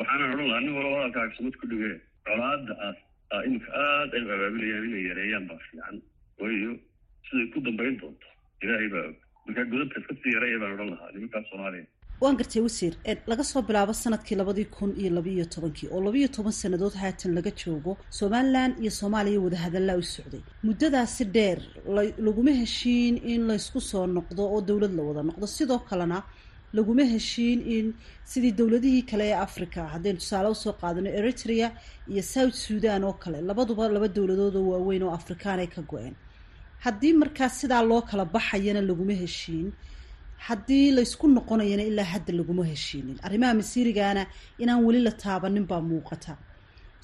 waxaanan 0.00 0.28
odhan 0.34 0.46
lahaa 0.50 0.62
nin 0.64 0.74
walaba 0.78 0.96
hadalkaaga 0.98 1.34
sumad 1.38 1.54
ku 1.60 1.64
dhigee 1.70 1.94
colaada 2.28 2.72
aas 2.86 2.98
iminka 3.46 3.70
aada 3.84 4.14
ay 4.18 4.22
u 4.26 4.30
abaabilayaan 4.36 4.84
inay 4.88 5.04
yareeyaan 5.10 5.44
baa 5.50 5.58
fiican. 5.66 5.96
Waayo 6.40 6.70
siday 7.28 7.46
ku 7.54 7.58
dambayn 7.66 7.94
doonto. 8.00 8.28
Ilaahay 8.62 8.88
baa 8.94 9.04
og. 9.10 9.16
Markaa 9.46 9.66
godabka 9.72 9.96
iska 10.00 10.14
sii 10.22 10.32
yareeya 10.36 10.58
baan 10.62 10.72
odhan 10.76 10.90
lahaa 10.94 11.10
nimankaa 11.14 11.42
soomaaliya. 11.50 11.86
Waan 12.22 12.36
gartay 12.40 12.62
wasiir 12.66 12.94
laga 13.30 13.44
soo 13.50 13.62
bilaabo 13.68 13.92
sannadkii 14.02 14.36
labadii 14.40 14.68
kun 14.76 14.90
iyo 15.00 15.10
labaiyo 15.18 15.44
tobankii 15.54 15.88
oo 15.94 16.00
labaiyo 16.06 16.28
toban 16.36 16.52
sannadood 16.60 16.94
haatan 17.02 17.32
laga 17.38 17.50
joogo 17.60 17.92
somalilan 18.18 18.70
iyo 18.82 18.90
soomaaliya 19.00 19.40
wadahadallaa 19.46 19.96
u 20.02 20.04
socday. 20.14 20.42
Muddadaasi 20.68 21.24
dheer 21.34 21.58
laguma 22.26 22.52
heshiin 22.60 23.14
in 23.32 23.40
laysku 23.50 23.80
soo 23.90 24.04
noqdo 24.16 24.42
oo 24.54 24.60
dowlad 24.68 24.92
la 24.98 25.02
wada 25.08 25.22
noqdo. 25.28 25.46
Sidoo 25.56 25.78
kalena 25.88 26.18
laguma 26.76 27.04
heshiin 27.12 27.60
in 27.76 27.86
sidii 28.30 28.52
dowladihii 28.58 29.02
kale 29.10 29.24
ee 29.30 29.36
africa 29.46 29.80
haddaynu 29.92 30.18
tusaale 30.22 30.48
u 30.54 30.54
soo 30.62 30.72
qaadano 30.80 31.10
eritrea 31.18 31.68
iyo 32.12 32.22
south 32.34 32.54
sudan 32.64 33.02
oo 33.08 33.12
kale 33.22 33.38
labaduba 33.48 33.84
laba 33.96 34.08
dowladood 34.16 34.54
oo 34.60 34.66
waaweyn 34.72 35.02
oo 35.06 35.12
afrikaan 35.18 35.60
ka 35.74 35.82
go-een. 35.90 36.14
Haddii 36.84 37.12
markaas 37.22 37.54
sidaa 37.60 37.82
loo 37.90 38.02
kala 38.08 38.24
baxayana 38.34 38.80
laguma 38.90 39.14
heshiin. 39.22 39.68
Haddii 40.46 40.86
laysku 40.96 41.26
noqonayana 41.36 41.84
ilaa 41.90 42.08
hadda 42.14 42.32
laguma 42.40 42.64
heshiinin. 42.72 43.16
Arrimaha 43.26 43.54
masiirigana 43.60 44.22
inaan 44.62 44.80
weli 44.86 45.00
la 45.06 45.12
taabanin 45.22 45.66
baa 45.70 45.82
muuqata. 45.90 46.32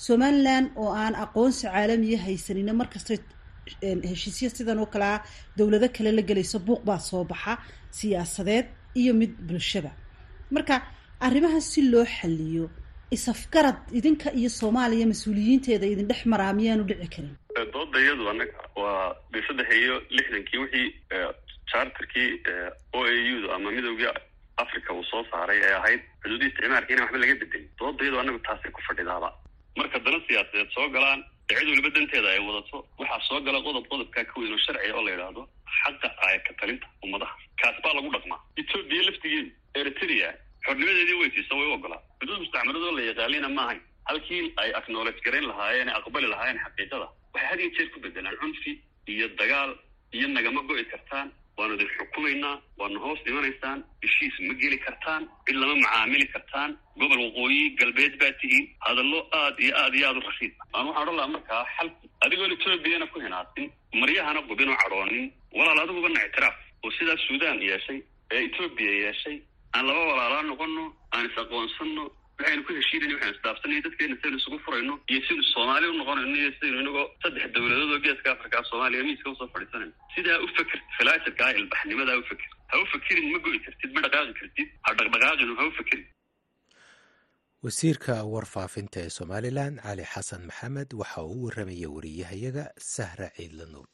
Somalilan 0.06 0.64
oo 0.82 0.90
aan 1.02 1.14
aqoonsi 1.24 1.62
caalamiya 1.66 2.18
haysanina 2.24 2.72
markastay 2.80 3.18
heshiisya 4.10 4.48
sidan 4.56 4.78
oo 4.82 4.86
kalea 4.94 5.16
dowlado 5.58 5.88
kale 5.96 6.10
la 6.18 6.22
gelayso 6.28 6.58
buuq 6.66 6.82
baa 6.88 6.98
soo 7.08 7.24
baxa 7.30 7.52
siyaasadeed 7.98 8.66
iyo 9.00 9.12
mid 9.20 9.32
bulshaba 9.48 9.90
marka 10.54 10.74
arrimaha 11.26 11.60
si 11.70 11.80
loo 11.92 12.04
xaliyo 12.16 12.64
isafgarad 13.16 13.78
idinka 13.98 14.28
iyo 14.40 14.50
soomaaliya 14.60 15.06
mas'uuliyiinteeda 15.12 15.86
idin 15.92 16.08
dhex 16.10 16.20
maraa 16.32 16.52
miyaanu 16.58 16.84
dhici 16.88 17.08
karin. 17.14 17.34
Dooda 17.74 17.98
iyadu 18.04 18.24
anaga 18.32 18.58
waa 18.82 19.14
de 19.32 19.38
saddex 19.46 19.68
iyo 19.82 19.94
lixdankii 20.16 20.58
wixii 20.62 20.88
charterkii 21.70 22.30
o 22.92 22.98
a 23.04 23.12
u 23.34 23.36
da 23.46 23.54
ama 23.54 23.70
midoogii 23.76 24.10
africa 24.64 24.90
uu 24.96 25.04
soo 25.10 25.22
saaray 25.30 25.58
ee 25.66 25.74
ahayd 25.80 26.00
xuduudii 26.22 26.48
isticmaalka 26.50 26.92
inaan 26.92 27.04
waxba 27.06 27.18
laga 27.22 27.34
bedelin 27.40 27.68
dooda 27.78 28.02
iyadu 28.04 28.18
anagu 28.22 28.38
taasay 28.46 28.70
ku 28.76 28.80
fadhidaaba. 28.88 29.28
Marka 29.78 29.98
dana 30.04 30.18
siyaasadeed 30.26 30.70
soo 30.76 30.86
galaan 30.94 31.20
cid 31.48 31.68
waliba 31.72 31.90
danteeda 31.96 32.28
ay 32.34 32.40
wadato 32.48 32.76
waxaa 33.00 33.20
soo 33.28 33.40
gala 33.46 33.58
qodob 33.66 33.84
qodobkaa 33.92 34.24
ka 34.30 34.34
weyn 34.40 34.52
oo 34.56 34.60
sharciga 34.66 34.94
oo 34.98 35.02
la 35.06 35.10
yidhaahdo 35.14 35.42
xaqa 35.80 36.08
aayaka 36.26 36.52
talinta 36.60 36.86
ummadaha. 37.04 37.34
Kaas 37.62 37.76
baa 37.84 37.94
lagu 37.98 38.08
dhaqmaa. 38.16 38.40
Etoobiya 38.60 39.02
laftigeedu 39.08 39.50
eritrea 39.80 40.30
xornimadeedii 40.66 41.18
weysiisa 41.22 41.54
way 41.58 41.66
u 41.70 41.72
ogolaa 41.78 42.02
xuduud 42.20 42.40
mustacmaradoo 42.44 42.92
la 42.98 43.02
yaqaalina 43.10 43.48
maahayn 43.58 43.80
halkii 44.08 44.42
ay 44.62 44.70
acknowledge 44.80 45.20
garayn 45.26 45.46
lahaayeen 45.50 45.88
aqbali 45.98 46.26
lahaayeen 46.32 46.58
xaqiiqada 46.64 47.06
waxay 47.34 47.48
had 47.50 47.60
iyo 47.60 47.70
jeer 47.76 47.88
ku 47.94 48.00
bedelaan 48.04 48.36
cunfi 48.42 48.72
iyo 49.14 49.26
dagaal 49.40 49.70
iyo 50.16 50.28
nagama 50.36 50.60
go'i 50.70 50.84
kartaan 50.92 51.28
waanu 51.58 51.74
idin 51.76 51.90
xukumaynaa 51.98 52.54
waana 52.80 52.98
hoos 53.04 53.20
dhimanaysaan 53.26 53.78
heshiis 54.04 54.36
ma 54.48 54.54
geli 54.62 54.78
kartaan 54.86 55.22
cid 55.46 55.56
lama 55.62 55.74
macaamili 55.82 56.26
kartaan 56.34 56.70
gobol 57.00 57.20
waqooyi 57.26 57.62
galbeed 57.80 58.14
baa 58.22 58.32
tihiin 58.40 58.66
hadallo 58.86 59.18
aad 59.40 59.56
iyo 59.64 59.72
aad 59.82 59.94
iyo 59.98 60.06
aad 60.10 60.16
u 60.20 60.24
rashiid 60.28 60.52
aan 60.74 60.86
waxaan 60.88 61.02
odhan 61.08 61.16
lahaa 61.18 61.32
markaa 61.36 61.62
xal 61.76 61.88
adigoon 62.24 62.52
etoobiyana 62.56 63.06
ku 63.12 63.20
hinaasin 63.26 63.66
maryahana 64.00 64.40
qubin 64.50 64.68
oo 64.74 64.78
cadhoonin 64.82 65.26
walaal 65.58 65.80
adigubana 65.84 66.24
ictiraaf 66.28 66.56
oo 66.84 66.90
sidaa 66.98 67.18
suudaan 67.26 67.58
yeeshay 67.70 67.98
ee 68.34 68.42
etoobiya 68.48 68.92
yeeshay 69.04 69.36
aan 69.74 69.86
laba 69.88 70.02
walaalaa 70.10 70.42
noqono 70.50 70.84
aan 71.14 71.26
is 71.30 71.36
aqoonsano 71.44 72.04
waxaynu 72.38 72.62
ku 72.66 72.72
heshiinayna 72.78 73.14
waxaynu 73.16 73.36
isdhaafsanay 73.36 73.80
dadkeena 73.86 74.16
saynu 74.22 74.36
isugu 74.40 74.58
furayno 74.64 74.94
iyo 75.12 75.20
sidaynu 75.26 75.44
soomaali 75.54 75.86
u 75.92 75.94
noqonayno 76.00 76.36
iyo 76.42 76.50
sidaynu 76.56 76.78
inagoo 76.84 77.06
saddex 77.22 77.46
dawladood 77.54 77.92
oo 77.96 78.00
geeska 78.06 78.28
afrikaa 78.36 78.62
soomaaliya 78.70 79.04
miiska 79.08 79.30
u 79.32 79.36
soo 79.40 79.48
fadhiisanayno 79.54 79.94
sidaa 80.14 80.38
u 80.44 80.48
feker 80.56 80.80
filaasirkaa 80.98 81.50
ilbaxnimadaa 81.60 82.18
u 82.22 82.24
feker 82.30 82.48
ha 82.70 82.74
u 82.82 82.86
fekerin 82.92 83.26
ma 83.32 83.38
go'i 83.46 83.58
kartid 83.66 83.90
ma 83.96 84.00
dhaqaaqi 84.04 84.34
kartid. 84.40 84.68
Ha 84.84 84.90
dhaqdhaqaaqin 84.98 85.50
ha 85.58 85.64
u 85.70 85.72
fekerin 85.80 86.06
wasiirka 87.64 88.14
warfaafinta 88.32 88.98
ee 89.04 89.10
somalilan 89.18 89.74
cali 89.86 90.04
xasan 90.12 90.42
maxamed 90.50 90.90
waxa 91.00 91.20
uu 91.30 91.36
u 91.40 91.44
warramaya 91.46 91.88
wariyahayaga 91.96 92.64
sahra 92.94 93.28
ciidla 93.36 93.64
nuur 93.74 93.88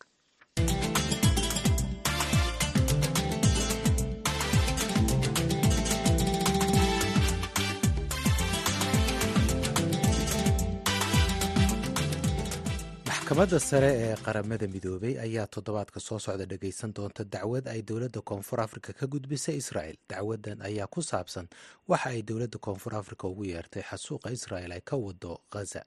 maxkamadda 13.22 13.58
sare 13.60 13.86
ee 13.94 14.14
qaramada 14.24 14.66
midoobay 14.66 15.14
ayaa 15.26 15.46
toddobaadka 15.46 16.00
soo 16.00 16.18
socda 16.18 16.44
dhageysan 16.46 16.92
doonta 16.96 17.24
dacwad 17.24 17.66
ay 17.68 17.82
dowladda 17.82 18.20
koonfur 18.20 18.60
afrika 18.60 18.92
ka 18.92 19.06
gudbisay 19.06 19.56
israel 19.56 19.96
dacwadan 20.10 20.58
ayaa 20.62 20.86
ku 20.86 21.02
saabsan 21.02 21.46
waxa 21.88 22.10
ay 22.10 22.22
dowladda 22.22 22.58
koonfur 22.58 22.94
afrika 22.94 23.28
ugu 23.28 23.44
yeertay 23.44 23.82
xasuuqa 23.82 24.32
israel 24.32 24.72
ay 24.72 24.80
ka 24.80 24.96
wado 24.96 25.38
khaza 25.52 25.84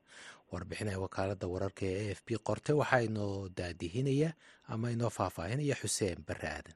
warbixin 0.52 0.88
ee 0.88 0.96
wakaalada 0.96 1.48
wararka 1.48 1.86
ee 1.86 2.08
a 2.08 2.12
f 2.16 2.22
b 2.26 2.38
qorte 2.48 2.72
waxaa 2.74 3.02
inoo 3.04 3.50
daadihinaya 3.50 4.34
ama 4.68 4.92
inoo 4.92 5.10
faahfaahinaya 5.10 5.76
xuseen 5.76 6.24
barre 6.28 6.48
aadan. 6.48 6.74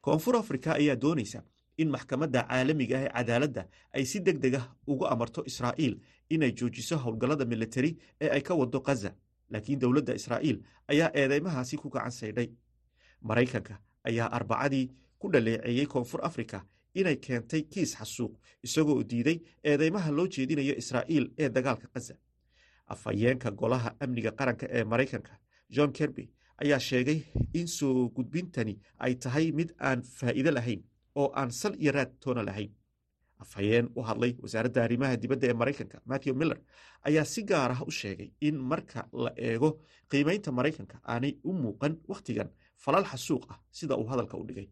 Koonfur 0.00 0.36
afrika 0.36 0.72
ayaa 0.80 0.96
doonaysa 0.96 1.42
in 1.76 1.90
maxkamadda 1.90 2.42
caalamiga 2.48 2.96
ah 2.98 3.04
ee 3.04 3.12
cadaaladda 3.12 3.68
ay 3.92 4.04
si 4.06 4.20
deg 4.20 4.38
deg 4.40 4.54
ah 4.54 4.66
ugu 4.86 5.04
amarto 5.06 5.44
israa'iil 5.44 6.00
inay 6.30 6.52
joojiso 6.52 6.96
howlgallada 6.96 7.44
militari 7.44 7.98
ee 8.20 8.30
ay 8.30 8.40
ka 8.42 8.54
wado 8.54 8.80
khaza 8.80 9.12
laakiin 9.50 9.80
dowladda 9.80 10.14
israa'iil 10.20 10.58
ayaa 10.88 11.10
eedeymahaasi 11.14 11.76
ku 11.76 11.88
gacan 11.90 12.10
saydhay. 12.20 12.48
Maraykanka 13.22 13.74
ayaa 14.04 14.28
arbacadii 14.38 14.86
ku 15.18 15.30
dhaleeceeyey 15.32 15.86
koonfur 15.86 16.20
afrika 16.24 16.64
inay 16.94 17.16
keentay 17.16 17.62
kiis 17.62 17.96
xasuuq 17.98 18.32
isagoo 18.62 19.02
diiday 19.10 19.38
eedeymaha 19.64 20.10
loo 20.10 20.26
jeedinayo 20.26 20.74
israa'iil 20.82 21.26
ee 21.38 21.48
dagaalka 21.48 21.88
khaza 21.94 22.14
afhayeenka 22.94 23.50
golaha 23.50 23.94
amniga 24.00 24.30
qaranka 24.38 24.66
ee 24.70 24.84
maraykanka 24.84 25.32
john 25.70 25.92
kerby 25.92 26.24
ayaa 26.62 26.78
sheegay 26.88 27.20
in 27.54 27.66
soo 27.66 28.08
gudbintani 28.16 28.74
ay 28.98 29.14
tahay 29.14 29.52
mid 29.52 29.70
aan 29.80 30.02
faa'iido 30.02 30.50
lahayn 30.50 30.82
oo 31.14 31.28
aan 31.34 31.50
sal 31.50 31.74
iyo 31.82 31.92
raad 31.92 32.10
toona 32.20 32.42
lahayn 32.42 32.70
afhayeen 33.42 33.86
u 33.98 34.00
hadlay 34.08 34.32
wasaaradda 34.42 34.80
arrimaha 34.86 35.16
dibadda 35.22 35.46
ee 35.50 35.56
maraykanka 35.60 35.98
matthew 36.10 36.34
miller 36.40 36.58
ayaa 37.08 37.24
si 37.32 37.42
gaar 37.50 37.70
ah 37.76 37.80
u 37.88 37.90
sheegay 38.00 38.28
in 38.40 38.56
marka 38.70 39.00
la 39.24 39.30
eego 39.36 39.70
qiimaynta 40.10 40.50
maraykanka 40.58 40.96
aanay 41.12 41.32
u 41.48 41.52
muuqan 41.62 41.94
wakhtigan 42.10 42.48
falal 42.84 43.04
xasuuq 43.12 43.44
ah 43.52 43.58
sida 43.78 43.94
uu 44.00 44.06
hadalka 44.12 44.36
u 44.36 44.44
dhigay. 44.48 44.68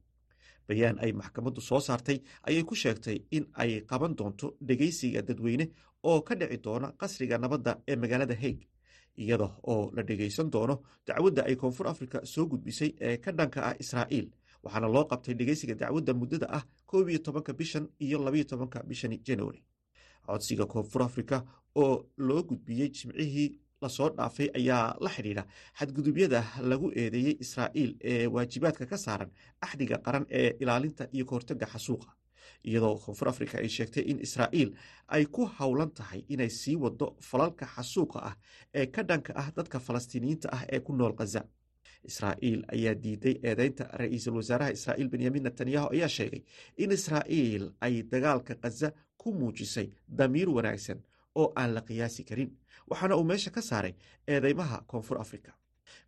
Bayaan 0.69 0.99
ay 1.05 1.13
maxkamaddu 1.13 1.61
soo 1.69 1.81
saartay 1.81 2.19
ayay 2.49 2.63
ku 2.69 2.75
sheegtay 2.83 3.19
in 3.37 3.45
ay 3.63 3.71
qaban 3.91 4.13
doonto 4.19 4.47
dhegaysiga 4.69 5.23
dadweyne 5.29 5.67
oo 6.11 6.21
ka 6.27 6.35
dhici 6.41 6.59
doona 6.65 6.89
qasriga 7.01 7.37
nabadda 7.39 7.73
ee 7.91 7.97
magaalada 8.03 8.35
haig 8.43 8.59
iyada 9.23 9.49
oo 9.73 9.91
la 9.97 10.03
dhegaysan 10.09 10.51
doono 10.55 10.75
dacwadda 11.07 11.43
ay 11.49 11.57
koonfur 11.57 11.87
afrika 11.93 12.19
soo 12.33 12.47
gudbisay 12.51 12.91
ee 13.01 13.17
ka 13.25 13.31
dhanka 13.39 13.61
ah 13.69 13.75
israa'iil 13.83 14.27
waxaana 14.63 14.89
loo 14.89 15.05
qabtay 15.11 15.35
dhegeysiga 15.35 15.75
dacwadda 15.75 16.13
muddada 16.15 16.47
ah 16.51 16.63
koob 16.87 17.09
iyo 17.09 17.19
tobanka 17.19 17.53
bishan 17.53 17.89
iyo 18.01 18.19
labayo 18.25 18.45
tobanka 18.45 18.83
bishani 18.83 19.19
january. 19.25 19.63
Codsiga 20.27 20.67
koonfur 20.67 21.03
afrika 21.03 21.45
oo 21.75 22.07
loo 22.17 22.43
gudbiyey 22.43 22.89
jimcihii 22.91 23.61
la 23.83 23.89
soo 23.89 24.09
dhaafay 24.11 24.49
ayaa 24.55 24.97
la 25.01 25.11
xidhiidha. 25.11 25.45
Xadgudubyada 25.79 26.45
lagu 26.63 26.91
eedeeyey 26.97 27.37
israa'iil 27.41 27.97
ee 28.05 28.27
waajibaadka 28.27 28.87
ka 28.87 28.97
saaran 28.99 29.31
axdiga 29.61 29.99
qaran 29.99 30.27
ee 30.31 30.57
ilaalinta 30.61 31.09
iyo 31.13 31.25
kahortagga 31.27 31.67
xasuuqa. 31.67 32.09
Iyadoo 32.65 32.97
koonfur 32.99 33.29
afrika 33.29 33.59
ay 33.59 33.69
sheegtay 33.69 34.03
in 34.11 34.19
israa'iil 34.19 34.71
ay 35.09 35.27
ku 35.27 35.47
howlan 35.59 35.91
tahay 35.91 36.25
inay 36.29 36.51
sii 36.51 36.77
wado 36.77 37.17
falalka 37.21 37.67
xasuuqa 37.67 38.19
ah 38.29 38.35
ee 38.75 38.87
ka 38.87 39.03
dhanka 39.03 39.33
ah 39.37 39.51
dadka 39.57 39.79
falastiiniyiinta 39.81 40.49
ah 40.53 40.65
ee 40.73 40.81
ku 40.81 40.93
nool 40.93 41.15
khaza 41.15 41.45
israa'iil 42.11 42.63
ayaa 42.75 42.95
diiday 42.95 43.35
eedeynta 43.43 43.85
ra'iisul 44.01 44.37
wasaaraha 44.41 44.71
israa'iil 44.79 45.09
benyamin 45.09 45.43
netanyahu 45.49 45.89
ayaa 45.95 46.09
sheegay 46.09 46.43
in 46.77 46.91
israa'iil 46.99 47.65
ay 47.81 48.03
dagaalka 48.13 48.55
khaza 48.63 48.93
ku 49.17 49.33
muujisay 49.33 49.89
damiir 50.09 50.49
wanaagsan 50.57 50.99
oo 51.35 51.53
aan 51.57 51.75
la 51.75 51.81
qiyaasi 51.89 52.25
karin 52.25 52.51
waxaana 52.91 53.17
uu 53.17 53.25
meesha 53.25 53.51
ka 53.51 53.63
saaray 53.63 53.95
eedeymaha 54.27 54.83
koonfur 54.87 55.19
afrika. 55.21 55.53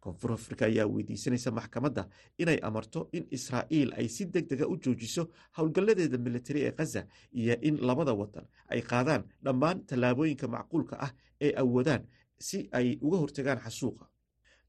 Koonfur 0.01 0.33
afrika 0.33 0.65
ayaa 0.67 0.87
weydiisanaysa 0.87 1.51
maxkamadda 1.51 2.09
inay 2.39 2.59
amarto 2.69 3.09
in 3.13 3.27
israa'iil 3.31 3.93
ay 3.99 4.09
si 4.09 4.25
deg 4.27 4.47
dega 4.51 4.67
u 4.69 4.77
joojiso 4.85 5.23
howlgalladeeda 5.59 6.19
militari 6.19 6.61
ee 6.67 6.73
khaza 6.79 7.03
iyo 7.33 7.57
in 7.69 7.77
labada 7.89 8.13
wadan 8.21 8.47
ay 8.69 8.81
qaadaan 8.83 9.23
dhammaan 9.45 9.85
tallaabooyinka 9.87 10.47
macquulka 10.49 10.97
ah 11.07 11.13
ee 11.41 11.53
awoodaan 11.63 12.03
si 12.39 12.69
ay 12.73 12.99
uga 13.01 13.17
hortagaan 13.23 13.59
xasuuqa 13.67 14.05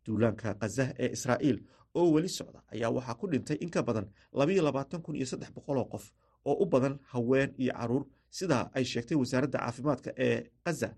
duulaanka 0.06 0.54
khaza 0.60 0.94
ee 1.00 1.10
israa'iil 1.18 1.60
oo 1.96 2.12
weli 2.14 2.30
socda 2.30 2.64
ayaa 2.74 2.90
waxaa 2.92 3.16
ku 3.16 3.28
dhintay 3.28 3.58
in 3.62 3.70
ka 3.70 3.82
badan 3.84 4.08
labayo 4.34 4.62
labaatan 4.64 5.02
kun 5.02 5.16
iyo 5.16 5.26
saddex 5.26 5.52
boqoloo 5.54 5.86
qof 5.92 6.12
oo 6.46 6.56
u 6.64 6.66
badan 6.66 7.00
haween 7.12 7.54
iyo 7.58 7.74
carruur. 7.74 8.06
Sidaa 8.30 8.70
ay 8.74 8.84
sheegtay 8.86 9.18
wasaaradda 9.18 9.58
caafimaadka 9.60 10.12
ee 10.18 10.44
khaza 10.64 10.90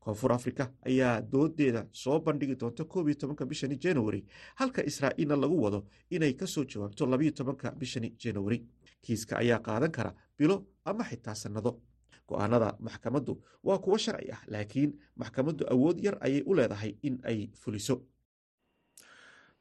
koonfur 0.00 0.32
afrika 0.32 0.72
ayaa 0.86 1.20
doodeeda 1.32 1.86
soo 1.92 2.18
bandhigi 2.20 2.56
doonta 2.60 2.84
koob 2.84 3.08
iyo 3.08 3.14
tobanka 3.14 3.46
bishani 3.46 3.76
january 3.76 4.24
halka 4.54 4.82
israa'iilna 4.84 5.36
lagu 5.36 5.56
wado 5.62 5.86
inay 6.10 6.32
ka 6.34 6.46
soo 6.46 6.64
jawaabto 6.64 7.06
labayo 7.06 7.30
tobanka 7.30 7.70
bishani 7.70 8.10
january. 8.22 8.58
Kiiska 9.02 9.36
ayaa 9.38 9.58
qaadan 9.58 9.90
kara 9.92 10.14
bilo 10.38 10.66
ama 10.84 11.04
xitaa 11.04 11.34
sannado. 11.34 11.80
Go'aanada 12.28 12.76
maxkamaddu 12.80 13.32
waa 13.62 13.78
kuwo 13.78 13.96
sharci 13.98 14.30
ah 14.32 14.42
laakiin 14.46 14.92
maxkamaddu 15.16 15.64
awood 15.70 16.00
yar 16.04 16.16
ayay 16.20 16.42
u 16.46 16.54
leedahay 16.54 16.96
in 17.02 17.18
ay 17.22 17.50
fuliso 17.54 18.02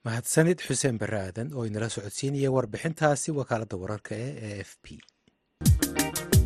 mahadsanid 0.07 0.59
xuseen 0.67 0.97
barre 1.01 1.19
aadan 1.25 1.53
oo 1.57 1.63
inala 1.69 1.89
socodsiinaya 1.95 2.49
warbixintaasi 2.55 3.29
wakaaladda 3.39 3.75
wararka 3.83 4.13
ee 4.25 4.31
e 4.49 4.61
f 4.69 4.71
p 4.83 6.42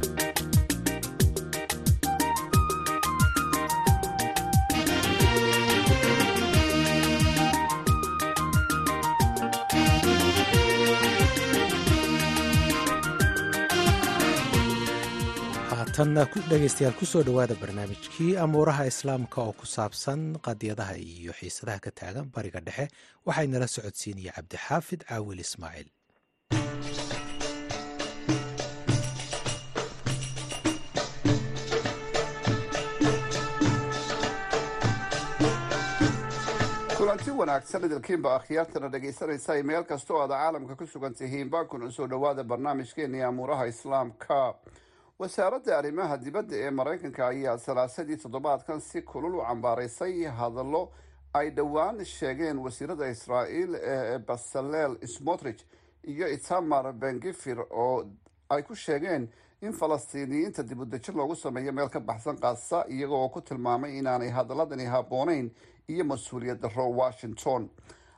haatanna 15.98 16.24
dhegeystayaal 16.50 16.96
ku 17.00 17.06
soo 17.12 17.22
dhowaada 17.28 17.56
barnaamijkii 17.62 18.32
amuuraha 18.46 18.86
islaamka 18.92 19.38
oo 19.46 19.54
ku 19.60 19.66
saabsan 19.76 20.22
qadiyadaha 20.48 20.94
iyo 21.14 21.34
xiisadaha 21.40 21.80
ka 21.86 21.92
taagan 22.00 22.28
bariga 22.36 22.60
dhexe 22.68 22.86
waxaa 23.28 23.48
inala 23.50 23.68
socodsiinaya 23.76 24.36
cabdixaafid 24.38 25.02
caawil 25.10 25.42
ismaaciil 25.46 25.90
kulanti 36.98 37.32
wanaagsan 37.40 37.84
idilkiinba 37.86 38.30
akhyaartana 38.36 38.90
dhegaysanaysa 38.94 39.54
ay 39.54 39.64
meel 39.64 39.84
kastoo 39.84 40.22
aad 40.22 40.30
caalamka 40.32 40.76
ku 40.76 40.86
sugan 40.88 41.14
tihiin 41.14 41.50
baakuna 41.50 41.92
soo 41.92 42.08
dhowaada 42.08 42.44
barnaamijkeennii 42.44 43.22
amuuraha 43.30 43.66
islaamka 43.74 44.54
wasaaradda 45.20 45.78
arrimaha 45.78 46.18
dibadda 46.18 46.56
ee 46.56 46.70
maraykanka 46.70 47.28
ayaa 47.28 47.58
salaasadii 47.58 48.18
toddobaadkan 48.18 48.80
si 48.82 49.02
kulul 49.02 49.36
u 49.36 49.42
cambaaraysay 49.42 50.24
hadallo 50.26 50.92
ay 51.34 51.50
dhowaan 51.52 52.06
sheegeen 52.06 52.58
wasiirada 52.60 53.08
israa'iil 53.10 53.76
ee 53.82 54.20
basaleel 54.20 54.98
smotrich 55.08 55.66
iyo 56.04 56.28
itamar 56.30 56.94
bengifir 56.94 57.60
oo 57.72 58.06
ay 58.50 58.62
ku 58.64 58.76
sheegeen 58.76 59.28
in 59.62 59.74
falastiiniyiinta 59.74 60.64
dib 60.64 60.80
udejin 60.80 61.16
loogu 61.18 61.36
sameeyo 61.36 61.72
meel 61.74 61.90
ka 61.90 62.00
baxsan 62.00 62.38
qaasa 62.38 62.86
iyaga 62.90 63.14
oo 63.16 63.30
ku 63.30 63.42
tilmaamay 63.42 63.98
inaanay 63.98 64.30
hadaladani 64.30 64.86
habbooneyn 64.86 65.50
iyo 65.90 66.04
mas'uuliyad 66.06 66.60
daro 66.62 66.90
washington. 66.92 67.70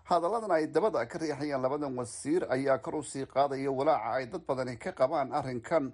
Hadalladan 0.03 0.51
ay 0.51 0.67
dabada 0.67 1.05
ka 1.05 1.17
riixayaan 1.19 1.61
labadan 1.61 1.95
wasiir 1.97 2.43
ayaa 2.49 2.77
kor 2.77 2.95
u 2.95 3.03
sii 3.03 3.25
qaadaya 3.25 3.71
walaaca 3.71 4.13
ay 4.13 4.25
dad 4.25 4.41
badani 4.47 4.75
ka 4.77 4.91
qabaan 4.91 5.31
arrinkan 5.33 5.93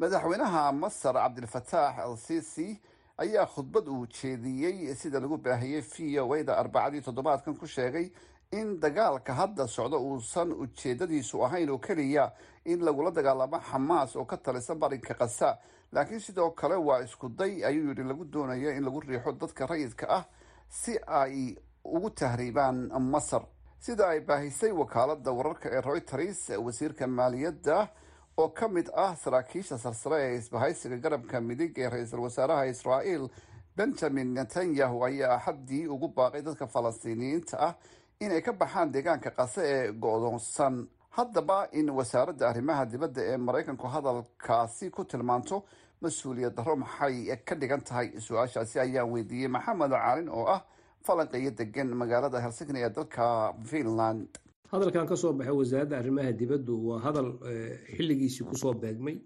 madaxweynaha 0.00 0.72
masar 0.72 1.14
cabdilfataax 1.14 1.98
al 1.98 2.16
sisi 2.16 2.80
ayaa 3.18 3.46
khudbad 3.46 3.88
uu 3.88 4.06
jeediyey 4.06 4.94
sida 4.94 5.20
lagu 5.20 5.36
baahiyey 5.36 5.82
v 5.82 6.18
o 6.20 6.32
a 6.34 6.42
da 6.44 6.56
arbacadii 6.56 7.02
toddobaadkan 7.04 7.54
ku 7.60 7.66
sheegay 7.66 8.10
in 8.52 8.80
dagaalka 8.80 9.34
hadda 9.34 9.66
socdo 9.68 10.00
uusan 10.00 10.52
ujeedadiisu 10.52 11.44
ahayn 11.44 11.70
oo 11.70 11.78
keliya 11.78 12.32
in 12.64 12.80
lagula 12.80 13.10
dagaalamo 13.10 13.60
xamaas 13.60 14.16
oo 14.16 14.24
ka 14.24 14.36
talisan 14.36 14.78
barinka 14.78 15.14
kasa 15.14 15.58
laakiin 15.92 16.20
sidoo 16.20 16.50
kale 16.50 16.74
waa 16.76 17.02
isku 17.04 17.28
day 17.28 17.64
ayuu 17.64 17.88
yidhi 17.88 18.02
lagu 18.04 18.24
doonayo 18.24 18.70
in 18.72 18.84
lagu 18.84 19.00
riixo 19.00 19.32
dadka 19.32 19.66
rayidka 19.66 20.06
ah 20.08 20.24
si 20.68 20.96
ay 21.06 21.56
ugu 21.84 22.10
tahriibaan 22.10 22.88
masar. 23.00 23.42
Sida 23.80 24.08
ay 24.08 24.20
baahisay 24.20 24.72
wakaalada 24.72 25.32
wararka 25.32 25.68
ee 25.72 25.80
reuters 25.80 26.48
wasiirka 26.66 27.06
maaliyadda 27.06 27.88
oo 28.36 28.48
ka 28.48 28.68
mid 28.68 28.88
ah 28.94 29.14
saraakiisha 29.16 29.78
sarsare 29.78 30.18
ee 30.24 30.36
isbahaysiga 30.38 30.96
garabka 30.96 31.40
midig 31.40 31.78
ee 31.78 31.88
ra'iisul 31.90 32.20
wasaaraha 32.26 32.66
israa'iil 32.66 33.28
benjamin 33.76 34.34
netanyahu 34.34 35.04
ayaa 35.04 35.34
axaddii 35.36 35.86
ugu 35.86 36.08
baaqay 36.08 36.42
dadka 36.42 36.66
falastiiniyiinta 36.66 37.56
ah 37.68 37.74
inay 38.20 38.40
ka 38.42 38.52
baxaan 38.52 38.92
deegaanka 38.92 39.30
qase 39.30 39.60
ee 39.64 39.92
go-doonsan. 39.92 40.86
Haddaba 41.10 41.68
in 41.72 41.90
wasaaradda 41.90 42.48
arrimaha 42.48 42.84
dibadda 42.86 43.22
ee 43.22 43.36
maraykanku 43.36 43.86
hadalkaasi 43.94 44.90
ku 44.90 45.04
tilmaanto 45.04 45.64
mas'uuliyad 46.02 46.54
darro 46.56 46.76
maxay 46.76 47.36
ka 47.44 47.54
dhigan 47.54 47.80
tahay? 47.80 48.08
Su'aashaasi 48.20 48.78
ayaan 48.80 49.10
weydiiyey 49.12 49.48
maxamed 49.48 49.90
caalin 49.90 50.28
oo 50.28 50.46
ah 50.46 50.62
falanqeeyo 51.06 51.50
degan 51.50 51.88
magaalada 52.02 52.40
helsinki 52.40 52.78
ee 52.78 52.88
dalka 52.90 53.52
finland 53.64 54.28
hadalkan 54.72 55.06
ka 55.10 55.16
soo 55.16 55.32
baxay 55.38 55.54
wasaaradda 55.60 55.96
arrimaha 56.00 56.32
dibaddu 56.40 56.74
waa 56.88 57.00
hadal 57.04 57.28
xilligiisii 57.96 58.44
ku 58.48 58.54
soo 58.56 58.74
beegmay. 58.82 59.16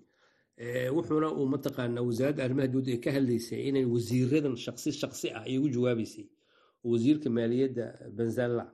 Wuxuuna 0.96 1.28
uu 1.38 1.46
mataqaanaa 1.54 2.02
wasaaradda 2.08 2.44
arrimaha 2.46 2.68
dibaddu 2.72 2.90
ay 2.94 3.00
ka 3.04 3.10
hadlaysay 3.16 3.60
inay 3.68 3.84
wasiiradan 3.94 4.56
shaqsi 4.64 4.90
shaqsi 5.00 5.26
ah 5.36 5.42
ay 5.48 5.58
ugu 5.58 5.68
jawaabaysay. 5.74 6.26
Wasiirka 6.84 7.28
maaliyadda 7.36 7.84
benzalla 8.16 8.64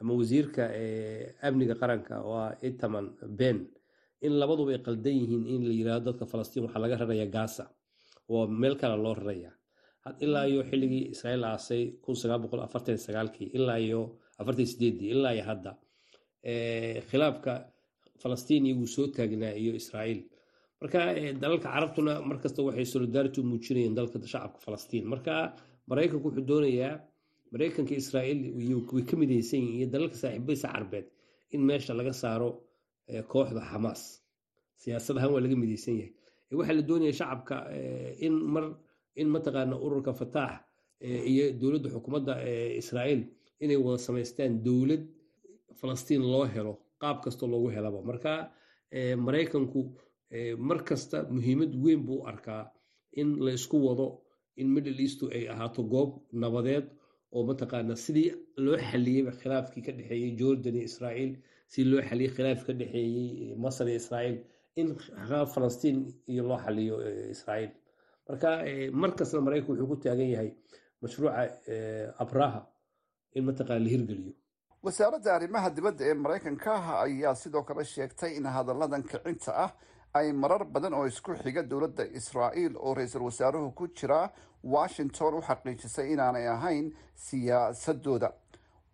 ama 0.00 0.12
wasiirka 0.20 0.62
amniga 1.46 1.74
qaranka 1.80 2.14
oo 2.22 2.50
itaman 2.68 3.06
ben. 3.38 3.58
In 4.22 4.32
labaduba 4.40 4.72
ay 4.76 4.82
qaldan 4.86 5.14
yihiin 5.20 5.44
in 5.54 5.62
la 5.68 5.74
yiraahdo 5.80 6.04
dadka 6.12 6.24
falastiin 6.26 6.62
waxaa 6.66 6.80
laga 6.84 6.96
raraya 7.02 7.26
gaza. 7.26 7.64
Oo 8.28 8.46
meel 8.46 8.74
kale 8.80 8.96
loo 9.02 9.14
raraya. 9.14 9.50
Ilaa 10.20 10.46
iyo 10.46 10.62
xilligii 10.70 11.10
israa'iil 11.14 11.44
aasay 11.44 11.82
kun 12.02 12.14
sagaal 12.14 12.40
boqol 12.44 12.60
afartan 12.62 12.96
sagaalkii 12.98 13.50
ilaa 13.58 13.78
iyo 13.86 14.00
afartan 14.38 14.66
sideedii 14.66 15.10
ilaa 15.14 15.34
iyo 15.34 15.44
hadda 15.50 15.70
khilaafka 17.10 17.52
falastiin 18.22 18.64
wuu 18.78 18.86
soo 18.86 19.06
taagnaa 19.16 19.54
iyo 19.62 19.72
israa'iil. 19.80 20.20
Marka 20.80 20.98
dalalka 21.42 21.68
carabtuna 21.74 22.12
markasta 22.30 22.60
waxay 22.62 22.84
solidarity 22.94 23.40
muujinayeen 23.42 23.94
dalka 23.98 24.18
shacabka 24.32 24.58
falastiin. 24.66 25.04
Marka 25.12 25.34
maraykanku 25.90 26.26
wuxuu 26.28 26.46
doonayaa 26.50 26.94
maraykanka 27.52 27.94
israa'iil 28.02 28.40
way 28.92 29.02
ka 29.08 29.14
midaysan 29.16 29.60
yihiin 29.60 29.78
iyo 29.80 29.86
dalalka 29.94 30.16
saaxiibadiisa 30.22 30.68
carbeed 30.74 31.06
in 31.54 31.60
meesha 31.68 31.92
laga 31.94 32.12
saaro 32.22 32.50
kooxda 33.32 33.60
xamaas 33.70 34.02
siyaasad 34.82 35.16
ahaan 35.18 35.32
waa 35.34 35.42
laga 35.44 35.56
midaysan 35.62 35.94
yahay. 36.00 36.12
Waxaa 36.58 36.76
la 36.78 36.82
doonaya 36.88 37.12
shacabka 37.20 37.56
in 38.26 38.34
mar 38.54 38.64
in 39.20 39.28
mataqaana 39.34 39.76
ururka 39.86 40.12
fataax 40.20 40.54
iyo 41.32 41.44
dowladda 41.60 41.88
xukuumadda 41.94 42.32
israa'iil 42.82 43.22
inay 43.62 43.76
wada 43.84 43.98
samaystaan 44.06 44.52
dowlad 44.66 45.02
falastiin 45.80 46.22
loo 46.32 46.44
helo 46.54 46.72
qaab 47.02 47.16
kasta 47.24 47.44
loogu 47.52 47.68
helaba. 47.76 47.98
Marka 48.08 48.32
maraykanku 49.26 49.80
mar 50.68 50.78
kasta 50.88 51.16
muhiimad 51.36 51.72
weyn 51.84 52.02
buu 52.06 52.20
arkaa 52.30 52.62
in 53.20 53.28
la 53.44 53.50
isku 53.58 53.76
wado 53.86 54.06
in 54.56 54.68
middle 54.74 54.96
eastu 55.04 55.24
ay 55.36 55.44
ahaato 55.52 55.82
goob 55.92 56.10
nabadeed 56.42 56.86
oo 57.34 57.42
mataqaana 57.48 57.94
sidii 58.04 58.30
loo 58.64 58.76
xaliyeyba 58.88 59.32
khilaafkii 59.40 59.82
ka 59.86 59.92
dhexeeyey 59.98 60.30
jordan 60.40 60.74
iyo 60.76 60.84
israa'iil 60.90 61.32
sidii 61.72 61.90
loo 61.92 62.02
xaliyey 62.08 62.30
khilaafkii 62.36 62.66
ka 62.68 62.74
dhexeeyey 62.80 63.54
masar 63.64 63.86
iyo 63.88 63.96
israa'iil 64.02 64.38
in 64.80 64.88
falastiin 65.54 65.98
iyo 66.32 66.42
loo 66.48 66.58
xaliyo 66.64 66.96
israa'iil. 67.34 67.72
Marka 68.28 68.50
mar 69.00 69.42
maraykanku 69.46 69.72
wuxuu 69.72 69.88
ku 69.90 69.96
taagan 70.04 70.30
yahay 70.34 70.50
mashruuca 71.02 71.32
abraha 72.24 72.60
in 73.36 73.44
mataqaana 73.48 73.84
la 73.84 73.90
hirgeliyo 73.94 74.32
wasaaradda 74.86 75.34
arrimaha 75.34 75.70
dibadda 75.76 76.04
ee 76.10 76.14
maraykanka 76.14 76.72
ayaa 77.04 77.34
sidoo 77.34 77.62
kale 77.62 77.84
sheegtay 77.84 78.36
in 78.36 78.44
hadalladan 78.46 79.02
kicinta 79.02 79.52
ah 79.64 79.70
ay 80.14 80.32
marar 80.32 80.64
badan 80.64 80.94
oo 80.94 81.06
isku 81.06 81.34
xiga 81.42 81.62
dowladda 81.70 82.04
israa'iil 82.18 82.76
oo 82.78 82.94
ra'iisul 82.94 83.22
wasaaruhu 83.28 83.70
ku 83.74 83.88
jira 83.98 84.30
washington 84.74 85.34
u 85.34 85.40
xaqiijisay 85.48 86.12
inaanay 86.12 86.46
ahayn 86.48 86.92
siyaasadooda. 87.14 88.30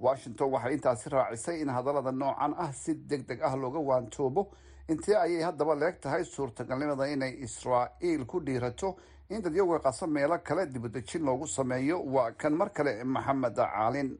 Washington 0.06 0.48
waxay 0.54 0.72
intaasi 0.76 1.10
raacisay 1.10 1.60
in 1.62 1.68
hadallada 1.68 2.12
noocan 2.12 2.54
ah 2.64 2.72
si 2.72 2.94
deg 2.94 3.26
deg 3.28 3.40
ah 3.42 3.54
looga 3.56 3.78
waantoobo. 3.90 4.48
Intee 4.88 5.16
ayay 5.16 5.42
haddaba 5.48 5.74
leeg 5.82 6.00
tahay 6.00 6.24
suurtagalnimada 6.24 7.06
inay 7.12 7.32
israa'iil 7.46 8.24
ku 8.26 8.40
dhiirato 8.40 8.96
in 9.28 9.42
dadyaga 9.42 9.78
qaso 9.86 10.06
meelo 10.06 10.38
kale 10.48 10.66
dibudejin 10.66 11.22
loogu 11.28 11.46
sameeyo. 11.46 12.00
Waa 12.14 12.32
kan 12.32 12.54
mar 12.56 12.70
kale 12.72 13.04
maxamed 13.04 13.54
caalin 13.56 14.10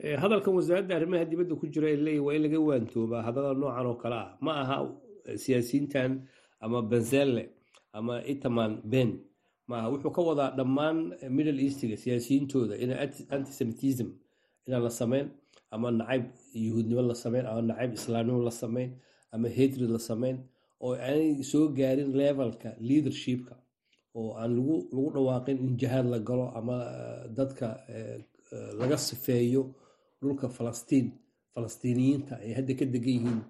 hadalkan 0.00 0.52
wasaaradda 0.54 0.96
arrimaha 0.96 1.24
dibadda 1.24 1.54
ku 1.56 1.66
jira 1.66 1.88
leeya 1.96 2.22
waa 2.22 2.34
in 2.36 2.42
laga 2.42 2.58
waantoobaa 2.60 3.22
hadallada 3.24 3.58
noocan 3.60 3.86
oo 3.86 3.94
kale 3.96 4.14
ah. 4.16 4.36
Ma 4.40 4.52
aha 4.62 4.76
siyaasiyiintan 5.36 6.22
ama 6.60 6.82
benzelle 6.82 7.50
ama 7.92 8.20
itaman 8.24 8.80
ben. 8.84 9.20
Maaha 9.68 9.88
wuxuu 9.90 10.12
ka 10.12 10.22
wadaa 10.22 10.50
dhammaan 10.56 11.16
middle 11.30 11.58
eastiga 11.64 11.96
siyaasiyiintooda 11.96 12.76
ina 12.78 12.94
antisemitism 13.34 14.08
inaan 14.66 14.82
la 14.86 14.90
samayn 14.90 15.26
ama 15.74 15.90
nacayb 15.90 16.24
yuhuudnimo 16.54 17.02
la 17.02 17.14
samayn 17.14 17.46
ama 17.46 17.62
nacayb 17.62 17.92
islaamnimo 17.98 18.42
la 18.46 18.50
samayn 18.54 18.90
ama 19.32 19.48
hatred 19.48 19.90
la 19.90 19.98
samayn 19.98 20.36
oo 20.80 20.94
aanay 20.94 21.42
soo 21.42 21.68
gaarin 21.74 22.12
levelka 22.14 22.76
leadershipka 22.80 23.56
oo 24.14 24.36
aan 24.38 24.54
lagu 24.56 24.86
lagu 24.94 25.08
dhawaaqin 25.18 25.56
in 25.58 25.74
jihaad 25.76 26.06
la 26.06 26.18
galo 26.22 26.46
ama 26.54 26.76
dadka 27.36 27.80
laga 28.78 28.94
sifeeyo 28.96 29.74
dhulka 30.26 30.48
falastiin 30.56 31.06
falastiiniyiinta 31.54 32.34
ay 32.44 32.52
hadda 32.58 32.72
ka 32.78 32.84
degan 32.94 33.14
yihiin 33.16 33.40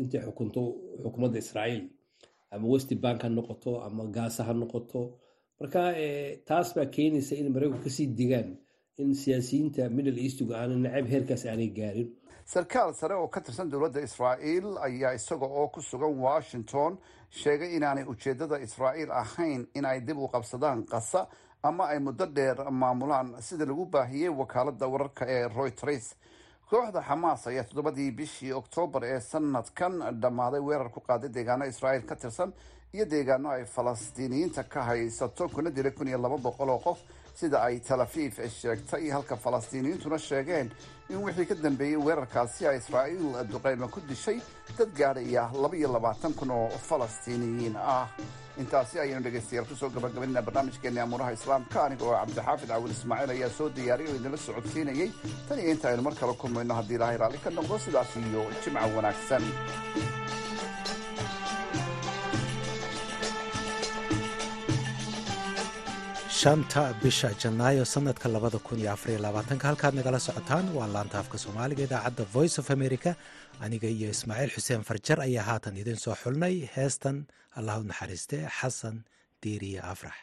intay 0.00 0.20
xukunto 0.26 0.60
xukuumadda 1.02 1.38
israa'iil. 1.44 1.84
Ama 2.52 2.66
west 2.72 2.90
bank 3.02 3.22
ha 3.22 3.28
noqoto 3.28 3.72
ama 3.86 4.04
gaasa 4.16 4.40
ha 4.48 4.52
noqoto. 4.62 5.00
Marka 5.60 5.82
taas 6.48 6.68
baa 6.76 6.86
keenaysa 6.96 7.34
in 7.40 7.52
maraykanku 7.54 7.84
ka 7.84 7.90
sii 7.96 8.06
degaan 8.18 8.48
in 9.02 9.14
siyaasiyiinta 9.22 9.82
middle 9.96 10.18
eastigu 10.24 10.52
aanay 10.54 10.78
nacayb 10.84 11.06
heerkaas 11.12 11.42
aanay 11.46 11.70
gaarin. 11.78 12.08
Sarkaal 12.52 12.94
sare 13.00 13.14
oo 13.14 13.28
ka 13.34 13.40
tirsan 13.44 13.68
dowladda 13.72 14.00
israa'iil 14.08 14.66
ayaa 14.86 15.12
isaga 15.18 15.46
oo 15.60 15.68
ku 15.74 15.80
sugan 15.90 16.14
washington 16.26 16.92
sheegay 17.40 17.70
inaanay 17.76 18.04
ujeedada 18.12 18.56
israa'iil 18.66 19.10
ahayn 19.22 19.60
in 19.76 19.84
ay 19.90 20.00
dib 20.06 20.18
u 20.18 20.28
qabsadaan 20.34 20.78
qasa 20.92 21.20
ama 21.62 21.84
ay 21.88 21.98
muddo 21.98 22.26
dheer 22.26 22.70
maamulaan 22.70 23.42
sida 23.42 23.64
lagu 23.66 23.86
baahiyey 23.86 24.28
wakaaladda 24.28 24.86
wararka 24.86 25.24
ee 25.28 25.48
royters 25.48 26.14
kooxda 26.70 27.02
xamaas 27.08 27.46
ayaa 27.46 27.64
toddobadii 27.64 28.10
bishii 28.10 28.52
oktoobar 28.52 29.04
ee 29.04 29.20
sanadkan 29.20 29.92
dhammaaday 30.22 30.60
weerar 30.60 30.90
ku 30.90 31.00
qaaday 31.00 31.28
deegaano 31.36 31.64
israa'iil 31.66 32.06
ka 32.06 32.16
tirsan 32.16 32.52
iyo 32.94 33.04
deegaano 33.04 33.48
ay 33.50 33.64
falastiiniyiinta 33.64 34.62
ka 34.64 34.82
haysato 34.82 35.48
kuna 35.48 35.70
dilay 35.70 35.92
kun 35.92 36.08
iyo 36.08 36.18
laba 36.18 36.36
boqol 36.38 36.68
oo 36.70 36.78
qof 36.78 36.98
sida 37.38 37.58
ay 37.66 37.78
tel 37.88 38.00
afiif 38.06 38.38
sheegtay 38.60 39.10
halka 39.16 39.36
falastiiniyiintuna 39.36 40.18
sheegeen 40.28 40.70
in 41.12 41.18
wixii 41.26 41.46
ka 41.50 41.54
dambeeyey 41.54 41.96
weerarkaasi 42.06 42.66
ay 42.70 42.76
israa'iil 42.82 43.26
duqeyme 43.52 43.86
ku 43.94 44.00
dishay 44.10 44.38
dad 44.78 44.90
gaadhaya 44.98 45.44
laba 45.62 45.76
iyo 45.76 45.88
labaatan 45.96 46.34
kun 46.34 46.50
oo 46.50 46.68
falastiiniyiin 46.88 47.76
ah. 47.76 48.06
Intaasi 48.58 48.98
ayaynu 48.98 49.22
dhegaystayaal 49.24 49.66
ku 49.70 49.74
soo 49.80 49.88
gabagabaynaa 49.96 50.42
barnaamijkeeni 50.42 51.00
amuuraha 51.00 51.32
islaamka. 51.36 51.78
Aniga 51.86 52.04
oo 52.04 52.14
cabdixaafid 52.18 52.68
cawil 52.72 52.90
ismaaciil 52.96 53.30
ayaa 53.36 53.50
soo 53.58 53.68
diyaariyay 53.76 54.10
oo 54.12 54.16
idinla 54.18 54.36
socodsiinayey 54.46 55.08
tan 55.48 55.58
iyo 55.62 55.70
inta 55.74 55.88
aynu 55.90 56.02
mar 56.02 56.14
kale 56.20 56.34
kulmayno 56.42 56.74
haddii 56.74 56.98
ilaahay 56.98 57.18
raalli 57.22 57.38
ka 57.44 57.50
noqdo 57.58 57.78
sidaas 57.86 58.10
iyo 58.18 58.42
jimca 58.64 58.82
wanaagsan 58.96 59.44
shanta 66.40 66.82
bisha 67.02 67.30
janaayo 67.42 67.84
sanadka 67.94 68.28
labada 68.34 68.58
kun 68.66 68.78
iyo 68.78 68.90
afariyo 68.92 69.18
labaatanka. 69.26 69.64
Halkaad 69.70 69.94
nagala 69.98 70.18
socotaan 70.26 70.66
waa 70.76 70.86
laanta 70.94 71.16
afka 71.22 71.36
soomaaliga 71.44 71.82
idaacadda 71.88 72.24
voice 72.36 72.56
of 72.62 72.70
america. 72.76 73.10
Aniga 73.64 73.88
iyo 73.96 74.08
ismaaciil 74.14 74.50
xuseen 74.56 74.82
farjar 74.88 75.18
ayaa 75.26 75.44
haatan 75.50 75.76
idin 75.82 75.96
soo 76.04 76.14
xulnay. 76.22 76.54
Heestan 76.76 77.16
allah 77.58 77.74
u 77.80 77.84
naxariiste 77.90 78.36
xasan 78.58 78.96
diiriye 79.42 79.80
afrax 79.92 80.16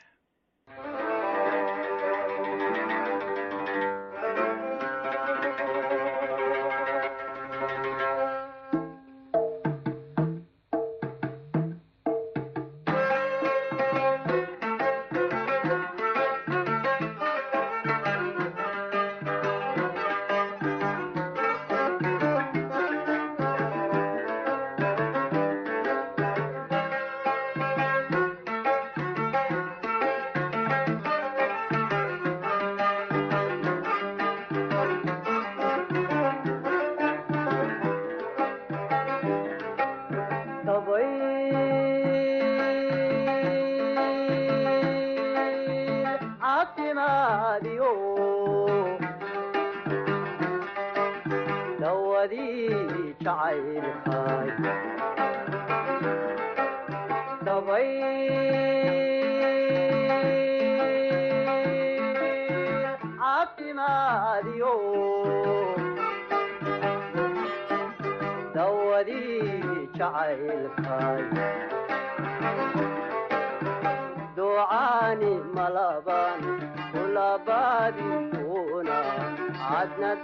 jacaylkaay 53.35 53.74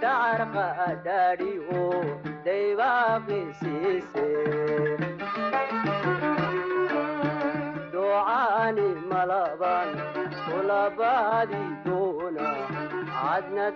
dacarqa 0.00 0.64
adhaadhiyo 0.86 1.84
daybaaqisiise 2.44 4.26
ducaani 7.92 8.88
malaban 9.10 9.90
kulabaadi 10.46 11.62
doona 11.84 12.48
cadna 13.20 13.66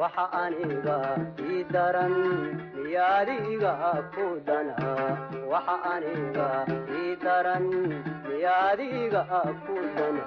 waxa 0.00 0.24
aniga 0.42 0.98
ii 1.50 1.64
daran 1.74 2.14
miyaadiga 2.76 3.72
ku 4.14 4.26
dana 4.48 4.76
waxa 5.52 5.76
aniga 5.94 6.48
ii 7.00 7.16
daran 7.24 7.64
miyaadiga 8.28 9.22
ku 9.66 9.76
dana 9.96 10.24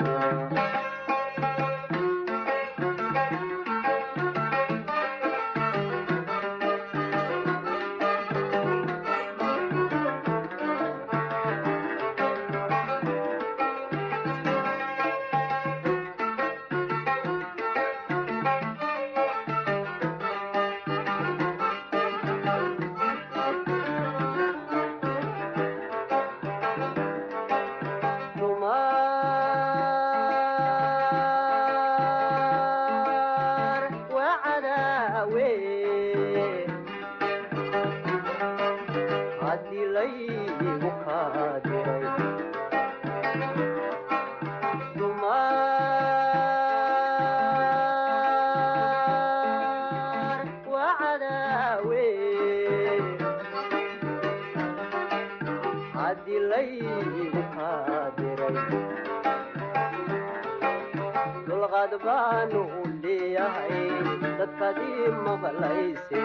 dadkadii 64.71 65.11
maqlayse 65.25 66.21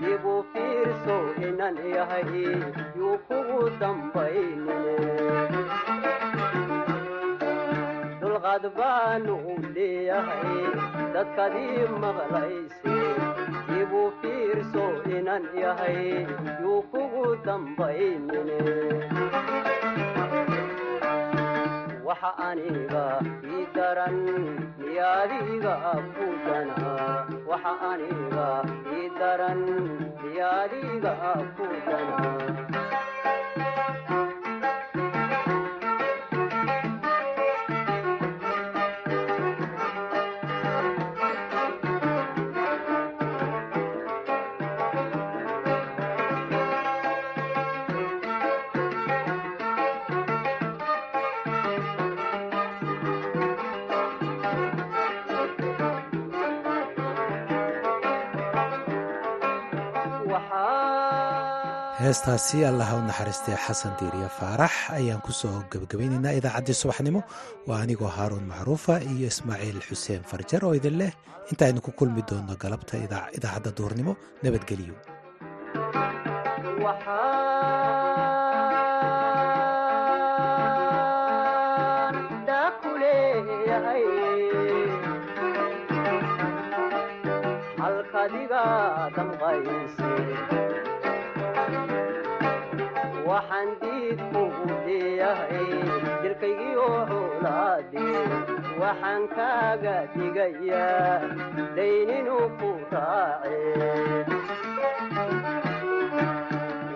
dib 0.00 0.24
u 0.24 0.34
fiirso 0.52 1.16
inan 1.48 1.76
yahay 1.94 2.30
yuu 2.98 3.16
kugu 3.28 3.60
dambaynine 3.80 4.96
dulqaad 8.20 8.64
baanu 8.78 9.34
u 9.52 9.54
leeyahay 9.74 10.54
dadkadii 11.14 11.88
maqlayse 12.04 12.94
dib 13.68 13.92
u 14.02 14.04
fiirso 14.20 14.84
inan 15.18 15.44
yahay 15.62 16.26
yuu 16.62 16.80
kugu 16.92 17.26
dambaynine 17.46 18.58
waxa 22.14 22.30
aniga 22.48 23.04
ii 23.54 23.66
daran 23.74 24.16
miyaadiga 24.78 25.74
ku 26.14 26.26
dana 26.46 26.92
waxa 27.50 27.72
aniga 27.90 28.46
ii 28.96 29.08
daran 29.18 29.60
miyaadiga 30.22 31.12
ku 31.56 31.66
dana 31.88 32.83
heestaasi 62.14 62.58
allaha 62.70 62.94
u 62.98 63.02
naxariistay 63.10 63.56
xasan 63.66 63.92
diiriya 63.98 64.28
faarax. 64.38 64.72
Ayaan 64.98 65.20
ku 65.26 65.32
soo 65.40 65.56
gebagabaynaynaa 65.72 66.36
idaacaddii 66.38 66.78
subaxnimo. 66.82 67.20
Waa 67.68 67.80
anigoo 67.84 68.10
haaruun 68.16 68.46
macruufa 68.52 68.94
iyo 69.12 69.26
ismaaciil 69.32 69.80
xuseen 69.88 70.22
farjar 70.30 70.62
oo 70.64 70.74
idin 70.78 70.96
leh. 71.00 71.12
Intaaynu 71.50 71.80
ku 71.86 71.90
kulmi 71.98 72.22
doonno 72.30 72.54
galabta 72.62 72.94
idaacadda 73.06 73.70
duhurnimo 73.76 74.12
nabadgelyo 74.44 74.94
waxaan 98.94 99.24
kaaga 99.36 99.96
digayaa 100.14 101.18
dayninu 101.76 102.36
ku 102.60 102.70
raace 102.92 103.58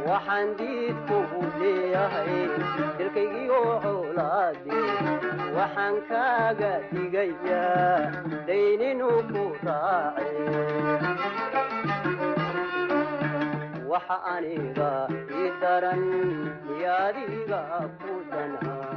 waxaan 0.08 0.48
diid 0.58 0.96
kugu 1.08 1.40
leeyahay 1.60 2.34
dilkaygiioo 2.98 3.72
xoolaadee 3.84 4.86
waxaan 5.56 5.96
kaaga 6.10 6.72
digayaa 6.92 7.98
dayninu 8.48 9.10
ku 9.32 9.44
raace 9.66 10.30
waxa 13.90 14.16
aniga 14.34 14.92
ii 15.40 15.50
daran 15.62 16.02
miyaadiga 16.68 17.60
ku 18.02 18.12
dana 18.30 18.78